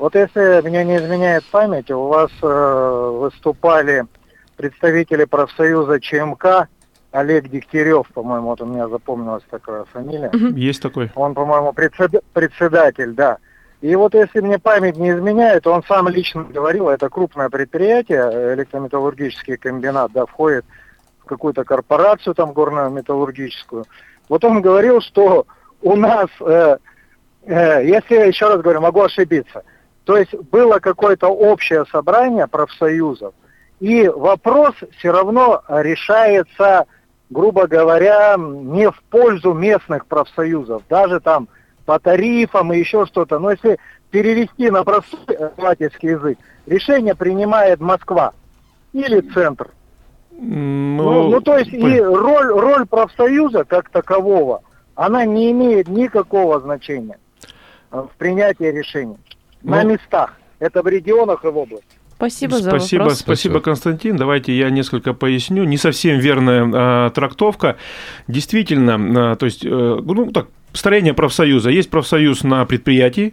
Вот 0.00 0.14
если 0.14 0.66
меня 0.66 0.82
не 0.82 0.96
изменяет 0.96 1.44
память, 1.44 1.90
у 1.90 2.06
вас 2.06 2.30
э, 2.42 3.10
выступали 3.20 4.06
представители 4.56 5.24
профсоюза 5.24 6.00
ЧМК, 6.00 6.68
Олег 7.10 7.48
Дегтярев, 7.50 8.08
по-моему, 8.14 8.46
вот 8.46 8.62
у 8.62 8.64
меня 8.64 8.88
запомнилась 8.88 9.42
такая 9.50 9.84
фамилия. 9.92 10.30
Есть 10.56 10.80
такой. 10.80 11.12
Он, 11.14 11.34
по-моему, 11.34 11.72
председ- 11.72 12.24
председатель, 12.32 13.12
да. 13.12 13.36
И 13.82 13.94
вот 13.94 14.14
если 14.14 14.40
мне 14.40 14.58
память 14.58 14.96
не 14.96 15.10
изменяет, 15.10 15.66
он 15.66 15.82
сам 15.86 16.08
лично 16.08 16.44
говорил, 16.44 16.88
это 16.88 17.10
крупное 17.10 17.50
предприятие, 17.50 18.54
электрометаллургический 18.54 19.58
комбинат, 19.58 20.12
да, 20.12 20.24
входит 20.24 20.64
в 21.18 21.26
какую-то 21.26 21.64
корпорацию 21.64 22.34
там 22.34 22.54
горную 22.54 22.88
металлургическую. 22.88 23.84
Вот 24.30 24.44
он 24.44 24.62
говорил, 24.62 25.02
что 25.02 25.46
у 25.82 25.94
нас, 25.94 26.30
э, 26.40 26.78
э, 27.44 27.84
если 27.84 28.14
я 28.14 28.24
еще 28.24 28.48
раз 28.48 28.62
говорю, 28.62 28.80
могу 28.80 29.02
ошибиться, 29.02 29.62
то 30.10 30.16
есть 30.16 30.34
было 30.50 30.80
какое-то 30.80 31.28
общее 31.28 31.84
собрание 31.86 32.48
профсоюзов, 32.48 33.32
и 33.78 34.08
вопрос 34.08 34.74
все 34.98 35.12
равно 35.12 35.62
решается, 35.68 36.86
грубо 37.30 37.68
говоря, 37.68 38.34
не 38.36 38.90
в 38.90 39.00
пользу 39.08 39.52
местных 39.52 40.06
профсоюзов, 40.06 40.82
даже 40.88 41.20
там 41.20 41.46
по 41.86 42.00
тарифам 42.00 42.72
и 42.72 42.78
еще 42.80 43.06
что-то. 43.06 43.38
Но 43.38 43.52
если 43.52 43.78
перевести 44.10 44.68
на 44.68 44.82
простой 44.82 45.36
обывательский 45.36 46.08
язык, 46.08 46.38
решение 46.66 47.14
принимает 47.14 47.78
Москва 47.78 48.32
или 48.92 49.20
центр. 49.20 49.70
Ну, 50.32 51.28
ну, 51.28 51.40
то 51.40 51.56
есть 51.56 51.72
и 51.72 52.00
роль, 52.00 52.48
роль 52.48 52.84
профсоюза 52.84 53.62
как 53.62 53.90
такового, 53.90 54.62
она 54.96 55.24
не 55.24 55.52
имеет 55.52 55.86
никакого 55.86 56.58
значения 56.58 57.20
в 57.92 58.10
принятии 58.18 58.64
решений. 58.64 59.18
На 59.62 59.82
Ну. 59.82 59.90
местах. 59.92 60.34
Это 60.58 60.82
в 60.82 60.88
регионах 60.88 61.44
и 61.44 61.48
в 61.48 61.56
области. 61.56 61.86
Спасибо 62.16 62.58
за 62.58 62.68
Спасибо, 62.68 63.00
вопрос. 63.00 63.18
спасибо, 63.20 63.60
Константин. 63.60 64.16
Давайте 64.16 64.54
я 64.54 64.68
несколько 64.68 65.14
поясню. 65.14 65.64
Не 65.64 65.78
совсем 65.78 66.18
верная 66.18 66.70
а, 66.70 67.10
трактовка. 67.10 67.76
Действительно, 68.28 69.32
а, 69.32 69.36
то 69.36 69.46
есть, 69.46 69.64
э, 69.64 69.68
ну 69.68 70.30
так, 70.30 70.48
строение 70.74 71.14
профсоюза. 71.14 71.70
Есть 71.70 71.88
профсоюз 71.88 72.42
на 72.44 72.66
предприятии. 72.66 73.32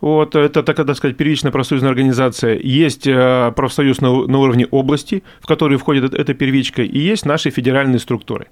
Вот, 0.00 0.36
это, 0.36 0.62
так 0.62 0.76
так 0.76 0.96
сказать, 0.96 1.16
первичная 1.16 1.50
профсоюзная 1.50 1.90
организация. 1.90 2.58
Есть 2.62 3.06
э, 3.06 3.52
профсоюз 3.56 4.00
на, 4.00 4.26
на 4.26 4.38
уровне 4.38 4.66
области, 4.66 5.22
в 5.40 5.46
который 5.46 5.78
входит 5.78 6.12
эта- 6.12 6.34
первичка, 6.34 6.82
и 6.82 6.98
есть 6.98 7.24
наши 7.24 7.50
федеральные 7.50 7.98
структуры. 7.98 8.48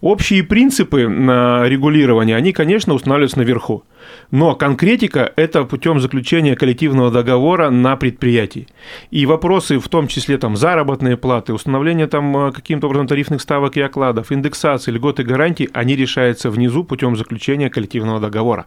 Общие 0.00 0.44
принципы 0.44 1.08
на 1.08 1.66
регулирования, 1.68 2.36
они, 2.36 2.52
конечно, 2.52 2.94
устанавливаются 2.94 3.38
наверху. 3.38 3.82
Но 4.30 4.54
конкретика– 4.54 5.32
это 5.36 5.64
путем 5.64 6.00
заключения 6.00 6.54
коллективного 6.54 7.10
договора 7.10 7.70
на 7.70 7.96
предприятии. 7.96 8.68
И 9.10 9.26
вопросы, 9.26 9.78
в 9.80 9.88
том 9.88 10.06
числе 10.06 10.38
там, 10.38 10.54
заработные 10.54 11.16
платы, 11.16 11.52
установление 11.52 12.06
там, 12.06 12.36
э, 12.36 12.52
каким-то 12.52 12.86
образом 12.86 13.08
тарифных 13.08 13.40
ставок 13.40 13.76
и 13.76 13.80
окладов, 13.80 14.30
индексации, 14.30 14.92
льготы, 14.92 15.24
гарантии, 15.24 15.68
они 15.72 15.96
решаются 15.96 16.48
внизу 16.50 16.84
путем 16.84 17.16
заключения 17.16 17.70
коллективного 17.70 18.20
договора. 18.20 18.66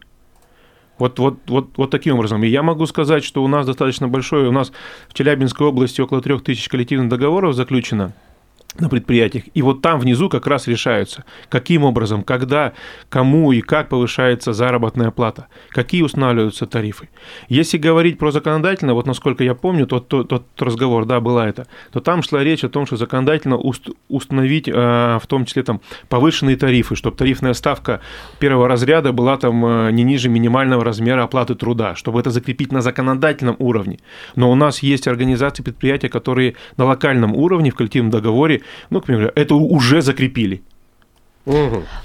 Вот, 1.00 1.18
вот, 1.18 1.40
вот, 1.48 1.70
вот 1.78 1.90
таким 1.90 2.16
образом. 2.16 2.44
И 2.44 2.48
я 2.48 2.62
могу 2.62 2.86
сказать, 2.86 3.24
что 3.24 3.44
у 3.44 3.48
нас 3.48 3.66
достаточно 3.66 4.08
большое, 4.08 4.50
у 4.50 4.52
нас 4.52 4.72
в 5.08 5.14
Челябинской 5.14 5.66
области 5.66 6.02
около 6.02 6.22
трех 6.22 6.44
тысяч 6.44 6.68
коллективных 6.68 7.10
договоров 7.10 7.56
заключено 7.56 8.14
на 8.78 8.88
предприятиях. 8.88 9.46
И 9.54 9.62
вот 9.62 9.82
там 9.82 10.00
внизу 10.00 10.30
как 10.30 10.46
раз 10.48 10.68
решаются, 10.68 11.26
каким 11.50 11.84
образом, 11.84 12.24
когда, 12.24 12.74
кому 13.10 13.52
и 13.52 13.62
как 13.62 13.90
повышается 13.90 14.54
заработная 14.54 15.12
плата, 15.12 15.48
какие 15.70 16.04
устанавливаются 16.04 16.66
тарифы. 16.68 17.10
Если 17.48 17.78
говорить 17.78 18.20
про 18.20 18.32
законодательно, 18.32 18.94
вот 18.94 19.08
насколько 19.08 19.44
я 19.44 19.56
помню, 19.56 19.88
тот, 19.88 20.08
тот, 20.08 20.28
тот 20.28 20.46
разговор, 20.60 21.06
да, 21.06 21.20
была 21.20 21.48
это, 21.48 21.68
то 21.92 22.00
там 22.00 22.22
шла 22.22 22.44
речь 22.44 22.64
о 22.64 22.70
том, 22.70 22.86
что 22.86 22.96
законодательно 22.96 23.58
уст- 23.58 23.90
установить 24.08 24.68
э, 24.68 24.72
в 24.72 25.28
том 25.28 25.46
числе 25.46 25.64
там 25.64 25.82
повышенные 26.08 26.56
тарифы, 26.56 26.96
чтобы 26.96 27.18
тарифная 27.18 27.54
ставка 27.54 28.02
первого 28.40 28.68
разряда 28.68 29.12
была 29.12 29.38
там 29.38 29.66
э, 29.66 29.92
не 29.92 30.04
ниже 30.04 30.30
минимального 30.30 30.84
размера 30.84 31.24
оплаты 31.24 31.56
труда, 31.56 31.96
чтобы 31.96 32.20
это 32.20 32.30
закрепить 32.30 32.72
на 32.72 32.82
законодательном 32.82 33.56
уровне. 33.60 34.00
Но 34.36 34.52
у 34.52 34.56
нас 34.56 34.84
есть 34.84 35.08
организации, 35.08 35.64
предприятия, 35.64 36.10
которые 36.10 36.56
на 36.78 36.86
локальном 36.86 37.36
уровне 37.36 37.72
в 37.72 37.76
коллективном 37.76 38.12
договоре, 38.12 38.59
ну, 38.90 39.02
к 39.02 39.06
примеру, 39.06 39.32
это 39.36 39.56
уже 39.56 40.02
закрепили. 40.02 40.62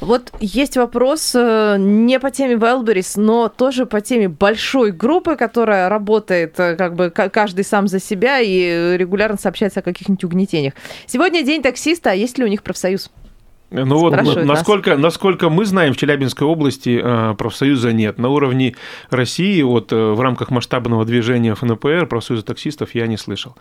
Вот 0.01 0.33
есть 0.41 0.77
вопрос 0.77 1.33
э, 1.35 1.77
не 1.79 2.19
по 2.19 2.31
теме 2.31 2.55
Wildberries, 2.55 3.21
но 3.21 3.49
тоже 3.49 3.85
по 3.85 4.01
теме 4.01 4.29
большой 4.29 4.91
группы, 4.91 5.37
которая 5.37 5.89
работает 5.89 6.59
э, 6.59 6.77
как 6.77 6.95
бы 6.95 7.11
ка- 7.11 7.29
каждый 7.29 7.65
сам 7.65 7.87
за 7.89 8.01
себя 8.01 8.41
и 8.41 8.97
регулярно 8.97 9.37
сообщается 9.37 9.81
о 9.81 9.83
каких-нибудь 9.83 10.25
угнетениях. 10.25 10.75
Сегодня 11.07 11.43
день 11.43 11.63
таксиста, 11.63 12.13
а 12.13 12.15
есть 12.15 12.39
ли 12.39 12.45
у 12.45 12.49
них 12.49 12.63
профсоюз? 12.63 13.11
Ну 13.71 13.99
вот, 13.99 14.13
Спрашивают 14.13 14.37
на- 14.37 14.45
нас. 14.45 14.59
насколько, 14.59 14.97
насколько 14.97 15.51
мы 15.51 15.65
знаем, 15.65 15.95
в 15.95 15.97
Челябинской 15.97 16.47
области 16.47 17.01
э, 17.03 17.35
профсоюза 17.37 17.93
нет. 17.93 18.19
На 18.19 18.29
уровне 18.29 18.77
России 19.11 19.61
вот, 19.63 19.93
э, 19.93 20.13
в 20.13 20.21
рамках 20.21 20.51
масштабного 20.51 21.05
движения 21.05 21.55
ФНПР 21.55 22.07
профсоюза 22.07 22.45
таксистов 22.45 22.95
я 22.95 23.07
не 23.07 23.17
слышал. 23.17 23.57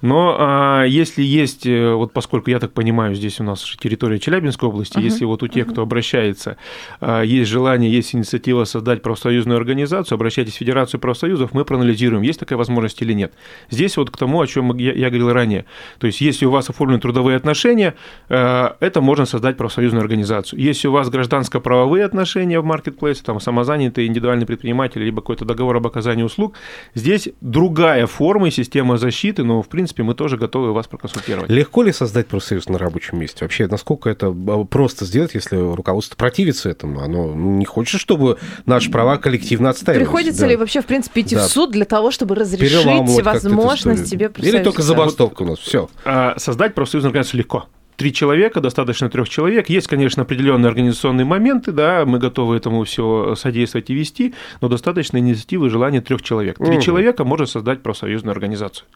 Но 0.00 0.36
а, 0.38 0.84
если 0.84 1.22
есть, 1.22 1.66
э, 1.66 1.92
вот 1.92 2.12
поскольку 2.12 2.50
я 2.50 2.60
так 2.60 2.72
понимаю, 2.72 3.14
здесь 3.14 3.40
у 3.40 3.44
нас 3.44 3.62
территория 3.78 4.18
Челябинской 4.18 4.68
области, 4.68 4.98
если 5.00 5.24
вот 5.24 5.42
у 5.42 5.48
тех, 5.48 5.66
кто 5.66 5.82
обращается, 5.82 6.56
а, 7.00 7.22
есть 7.22 7.50
желание, 7.50 7.92
есть 7.92 8.14
инициатива 8.14 8.64
создать 8.64 9.02
профсоюзную 9.02 9.58
организацию, 9.58 10.16
обращайтесь 10.16 10.54
в 10.54 10.58
Федерацию 10.58 11.00
профсоюзов, 11.00 11.52
мы 11.52 11.64
проанализируем, 11.64 12.22
есть 12.22 12.40
такая 12.40 12.56
возможность 12.56 13.02
или 13.02 13.12
нет. 13.12 13.34
Здесь 13.70 13.96
вот 13.96 14.10
к 14.10 14.16
тому, 14.16 14.40
о 14.40 14.46
чем 14.46 14.76
я, 14.76 14.92
я 14.92 15.08
говорил 15.10 15.32
ранее. 15.32 15.66
То 15.98 16.06
есть, 16.06 16.20
если 16.20 16.46
у 16.46 16.50
вас 16.50 16.70
оформлены 16.70 17.00
трудовые 17.00 17.36
отношения, 17.36 17.94
э, 18.28 18.70
это 18.80 19.00
можно 19.00 19.26
создать 19.26 19.47
профсоюзную 19.56 20.02
организацию. 20.02 20.60
Если 20.60 20.88
у 20.88 20.92
вас 20.92 21.08
гражданско-правовые 21.08 22.04
отношения 22.04 22.60
в 22.60 22.64
маркетплейсе, 22.64 23.22
там 23.24 23.40
самозанятый 23.40 24.06
индивидуальный 24.06 24.46
предприниматель, 24.46 25.02
либо 25.02 25.22
какой-то 25.22 25.44
договор 25.44 25.76
об 25.76 25.86
оказании 25.86 26.22
услуг, 26.22 26.54
здесь 26.94 27.28
другая 27.40 28.06
форма 28.06 28.48
и 28.48 28.50
система 28.50 28.98
защиты, 28.98 29.44
но, 29.44 29.62
в 29.62 29.68
принципе, 29.68 30.02
мы 30.02 30.14
тоже 30.14 30.36
готовы 30.36 30.72
вас 30.72 30.86
проконсультировать. 30.86 31.50
Легко 31.50 31.82
ли 31.82 31.92
создать 31.92 32.26
профсоюз 32.26 32.68
на 32.68 32.78
рабочем 32.78 33.18
месте? 33.18 33.44
Вообще, 33.44 33.66
насколько 33.66 34.10
это 34.10 34.26
а, 34.28 34.64
просто 34.64 35.04
сделать, 35.04 35.34
если 35.34 35.56
руководство 35.56 36.16
противится 36.16 36.68
этому? 36.68 37.00
Оно 37.00 37.32
не 37.34 37.64
хочет, 37.64 38.00
чтобы 38.00 38.38
наши 38.66 38.90
права 38.90 39.16
коллективно 39.16 39.70
отстаивались. 39.70 40.06
Приходится 40.06 40.40
Да. 40.42 40.46
ли 40.48 40.56
вообще, 40.56 40.80
в 40.82 40.86
принципе, 40.86 41.20
идти 41.22 41.34
Да. 41.36 41.46
в 41.46 41.50
суд 41.50 41.70
для 41.70 41.84
того, 41.84 42.10
чтобы 42.10 42.34
разрешить 42.34 42.84
эту 42.84 43.22
возможность 43.22 44.02
историю? 44.04 44.06
тебе 44.06 44.24
Или 44.26 44.32
профсоюз 44.32 44.64
только 44.64 44.82
создать? 44.82 44.98
забастовка 44.98 45.42
у 45.42 45.46
нас, 45.46 45.58
все. 45.58 45.88
А, 46.04 46.34
Создать 46.38 46.74
профсоюзную 46.74 47.10
организацию 47.10 47.38
легко. 47.38 47.66
Три 47.98 48.12
человека, 48.12 48.60
достаточно 48.60 49.10
трех 49.10 49.28
человек. 49.28 49.68
Есть, 49.68 49.88
конечно, 49.88 50.22
определенные 50.22 50.68
организационные 50.68 51.24
моменты, 51.24 51.72
да, 51.72 52.04
мы 52.06 52.20
готовы 52.20 52.54
этому 52.56 52.84
все 52.84 53.34
содействовать 53.34 53.90
и 53.90 53.94
вести, 53.94 54.34
но 54.60 54.68
достаточно 54.68 55.18
инициативы 55.18 55.66
и 55.66 55.68
желания 55.68 56.00
трех 56.00 56.22
человек. 56.22 56.58
Три 56.58 56.74
Мгм. 56.74 56.80
человека 56.80 57.24
может 57.24 57.50
создать 57.50 57.82
профсоюзную 57.82 58.30
организацию. 58.30 58.86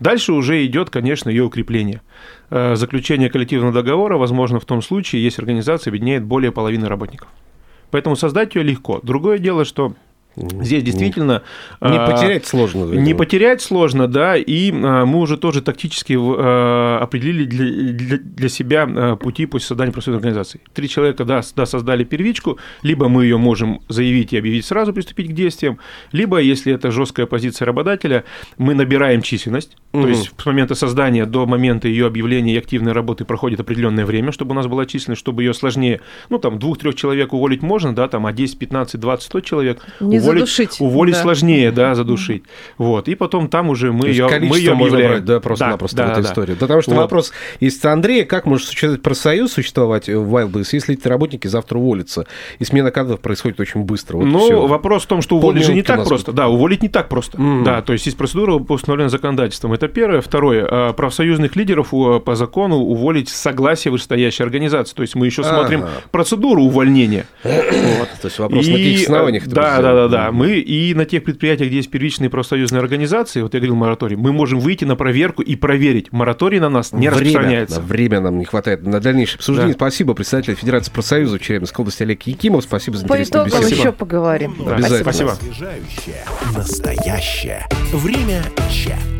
Дальше 0.00 0.32
уже 0.32 0.66
идет, 0.66 0.90
конечно, 0.90 1.30
ее 1.30 1.44
укрепление. 1.44 2.00
Э, 2.50 2.74
Заключение 2.74 3.30
коллективного 3.30 3.72
договора 3.72 4.16
возможно 4.18 4.58
в 4.58 4.64
том 4.64 4.82
случае, 4.82 5.22
если 5.22 5.42
организация 5.42 5.92
объединяет 5.92 6.24
более 6.24 6.50
половины 6.50 6.88
работников. 6.88 7.28
Поэтому 7.92 8.16
создать 8.16 8.56
ее 8.56 8.64
легко. 8.64 8.98
Другое 9.04 9.38
дело, 9.38 9.64
что 9.64 9.94
здесь 10.36 10.82
действительно... 10.82 11.42
Не 11.80 11.96
а, 11.96 12.10
потерять 12.10 12.46
сложно. 12.46 12.84
не 12.84 13.14
потерять 13.14 13.60
сложно, 13.62 14.06
да, 14.06 14.36
и 14.36 14.70
а, 14.72 15.04
мы 15.04 15.20
уже 15.20 15.36
тоже 15.36 15.62
тактически 15.62 16.16
а, 16.18 16.98
определили 17.02 17.44
для, 17.44 17.92
для, 17.92 18.18
для 18.18 18.48
себя 18.48 18.88
а, 18.88 19.16
пути 19.16 19.46
по 19.46 19.58
созданию 19.58 19.92
профсоюзной 19.92 20.18
организации. 20.18 20.60
Три 20.72 20.88
человека, 20.88 21.24
да, 21.24 21.42
да, 21.56 21.66
создали 21.66 22.04
первичку, 22.04 22.58
либо 22.82 23.08
мы 23.08 23.24
ее 23.24 23.38
можем 23.38 23.80
заявить 23.88 24.32
и 24.32 24.38
объявить 24.38 24.64
сразу, 24.64 24.92
приступить 24.92 25.30
к 25.30 25.32
действиям, 25.32 25.78
либо, 26.12 26.38
если 26.38 26.72
это 26.72 26.90
жесткая 26.90 27.26
позиция 27.26 27.66
работодателя, 27.66 28.24
мы 28.58 28.74
набираем 28.74 29.22
численность, 29.22 29.76
Мгм. 29.92 30.02
то 30.02 30.08
есть 30.08 30.32
с 30.36 30.46
момента 30.46 30.74
создания 30.74 31.26
до 31.26 31.46
момента 31.46 31.88
ее 31.88 32.06
объявления 32.06 32.54
и 32.54 32.58
активной 32.58 32.92
работы 32.92 33.24
проходит 33.24 33.58
определенное 33.60 34.06
время, 34.06 34.30
чтобы 34.30 34.52
у 34.52 34.54
нас 34.54 34.66
была 34.66 34.86
численность, 34.86 35.20
чтобы 35.20 35.42
ее 35.42 35.52
сложнее, 35.54 36.00
ну, 36.28 36.38
там, 36.38 36.58
двух-трех 36.58 36.94
человек 36.94 37.32
уволить 37.32 37.62
можно, 37.62 37.94
да, 37.94 38.06
там, 38.06 38.26
а 38.26 38.32
10, 38.32 38.58
15, 38.58 39.00
20, 39.00 39.24
100 39.26 39.40
человек 39.40 39.82
Не 40.00 40.19
уволить, 40.20 40.40
задушить, 40.40 40.80
уволить 40.80 41.14
да. 41.14 41.22
сложнее, 41.22 41.70
да, 41.72 41.94
задушить. 41.94 42.44
Вот, 42.78 43.08
и 43.08 43.14
потом 43.14 43.48
там 43.48 43.68
уже 43.68 43.92
мы 43.92 44.02
То 44.02 44.08
ее, 44.08 44.28
мы 44.28 44.56
ее 44.58 44.74
можно 44.74 44.96
объявляем. 44.96 45.10
брать, 45.12 45.24
да, 45.24 45.40
просто-напросто 45.40 45.96
Да, 45.96 46.02
в 46.04 46.06
да, 46.06 46.12
этой 46.12 46.22
да. 46.22 46.28
истории. 46.28 46.52
Да, 46.54 46.60
Потому 46.60 46.82
что 46.82 46.90
Вот. 46.92 47.00
вопрос 47.00 47.32
из 47.60 47.84
Андрея, 47.84 48.24
как 48.24 48.46
может 48.46 48.66
существовать 48.66 49.02
профсоюз 49.02 49.52
существовать 49.52 50.08
в 50.08 50.34
Wildberries, 50.34 50.68
если 50.72 50.94
эти 50.94 51.08
работники 51.08 51.46
завтра 51.46 51.78
уволятся, 51.78 52.26
и 52.58 52.64
смена 52.64 52.90
кадров 52.90 53.20
происходит 53.20 53.60
очень 53.60 53.82
быстро. 53.82 54.16
Вот 54.18 54.26
ну, 54.26 54.38
всё. 54.40 54.66
вопрос 54.66 55.04
в 55.04 55.06
том, 55.06 55.22
что 55.22 55.36
уволить 55.36 55.64
же 55.64 55.74
не 55.74 55.82
так 55.82 56.04
просто. 56.06 56.32
Да, 56.32 56.48
уволить 56.48 56.82
не 56.82 56.88
так 56.88 57.08
просто. 57.08 57.40
Мгм. 57.40 57.64
Да, 57.64 57.82
то 57.82 57.92
есть 57.92 58.06
есть 58.06 58.16
процедура 58.18 58.58
по 58.58 58.74
установленной 58.74 59.10
законодательством. 59.10 59.72
Это 59.72 59.88
первое. 59.88 60.20
Второе. 60.20 60.66
а, 60.70 60.92
Профсоюзных 60.92 61.56
лидеров 61.56 61.90
по 61.90 62.34
закону 62.34 62.76
уволить 62.76 63.28
с 63.28 63.36
согласия 63.36 63.90
вышестоящей 63.90 64.44
организации. 64.44 64.94
То 64.94 65.02
есть 65.02 65.14
мы 65.14 65.26
еще 65.26 65.42
смотрим 65.42 65.84
процедуру 66.10 66.62
увольнения. 66.62 67.26
Вот. 67.44 68.08
То 68.20 68.26
есть 68.28 68.38
вопрос, 68.38 68.66
на 68.66 68.72
каких 68.72 69.00
И, 69.00 69.02
основаниях 69.04 69.46
Да, 69.46 69.80
да, 69.82 70.08
да. 70.08 70.09
Да. 70.10 70.32
Мы 70.32 70.58
и 70.58 70.94
на 70.94 71.04
тех 71.04 71.24
предприятиях, 71.24 71.68
где 71.68 71.78
есть 71.78 71.90
первичные 71.90 72.30
профсоюзные 72.30 72.80
организации, 72.80 73.42
вот 73.42 73.54
я 73.54 73.60
говорил 73.60 73.76
мораторий, 73.76 74.16
мы 74.16 74.32
можем 74.32 74.60
выйти 74.60 74.84
на 74.84 74.96
проверку 74.96 75.42
и 75.42 75.56
проверить. 75.56 76.12
Мораторий 76.12 76.60
на 76.60 76.68
нас 76.68 76.92
не 76.92 77.08
время, 77.08 77.12
распространяется. 77.12 77.76
да, 77.80 77.86
время 77.86 78.20
нам 78.20 78.38
не 78.38 78.44
хватает 78.44 78.82
на 78.82 79.00
дальнейшее 79.00 79.36
обсуждение. 79.36 79.72
Да. 79.72 79.78
Спасибо, 79.78 80.14
председатель 80.14 80.54
Федерации 80.54 80.90
профсоюзов 80.92 81.40
Челябинской 81.40 81.82
области 81.82 82.02
Олег 82.02 82.22
Якимов. 82.22 82.64
Спасибо 82.64 82.96
за 82.96 83.06
По 83.06 83.14
интересную 83.14 83.48
итогам 83.48 83.60
беседу. 83.66 83.80
еще 83.80 83.92
поговорим. 83.92 84.54
Да, 84.64 84.74
Обязательно. 84.74 85.02
Спасибо. 85.12 85.38
Настоящее. 86.56 87.66
Время 87.92 88.42
чат. 88.70 89.19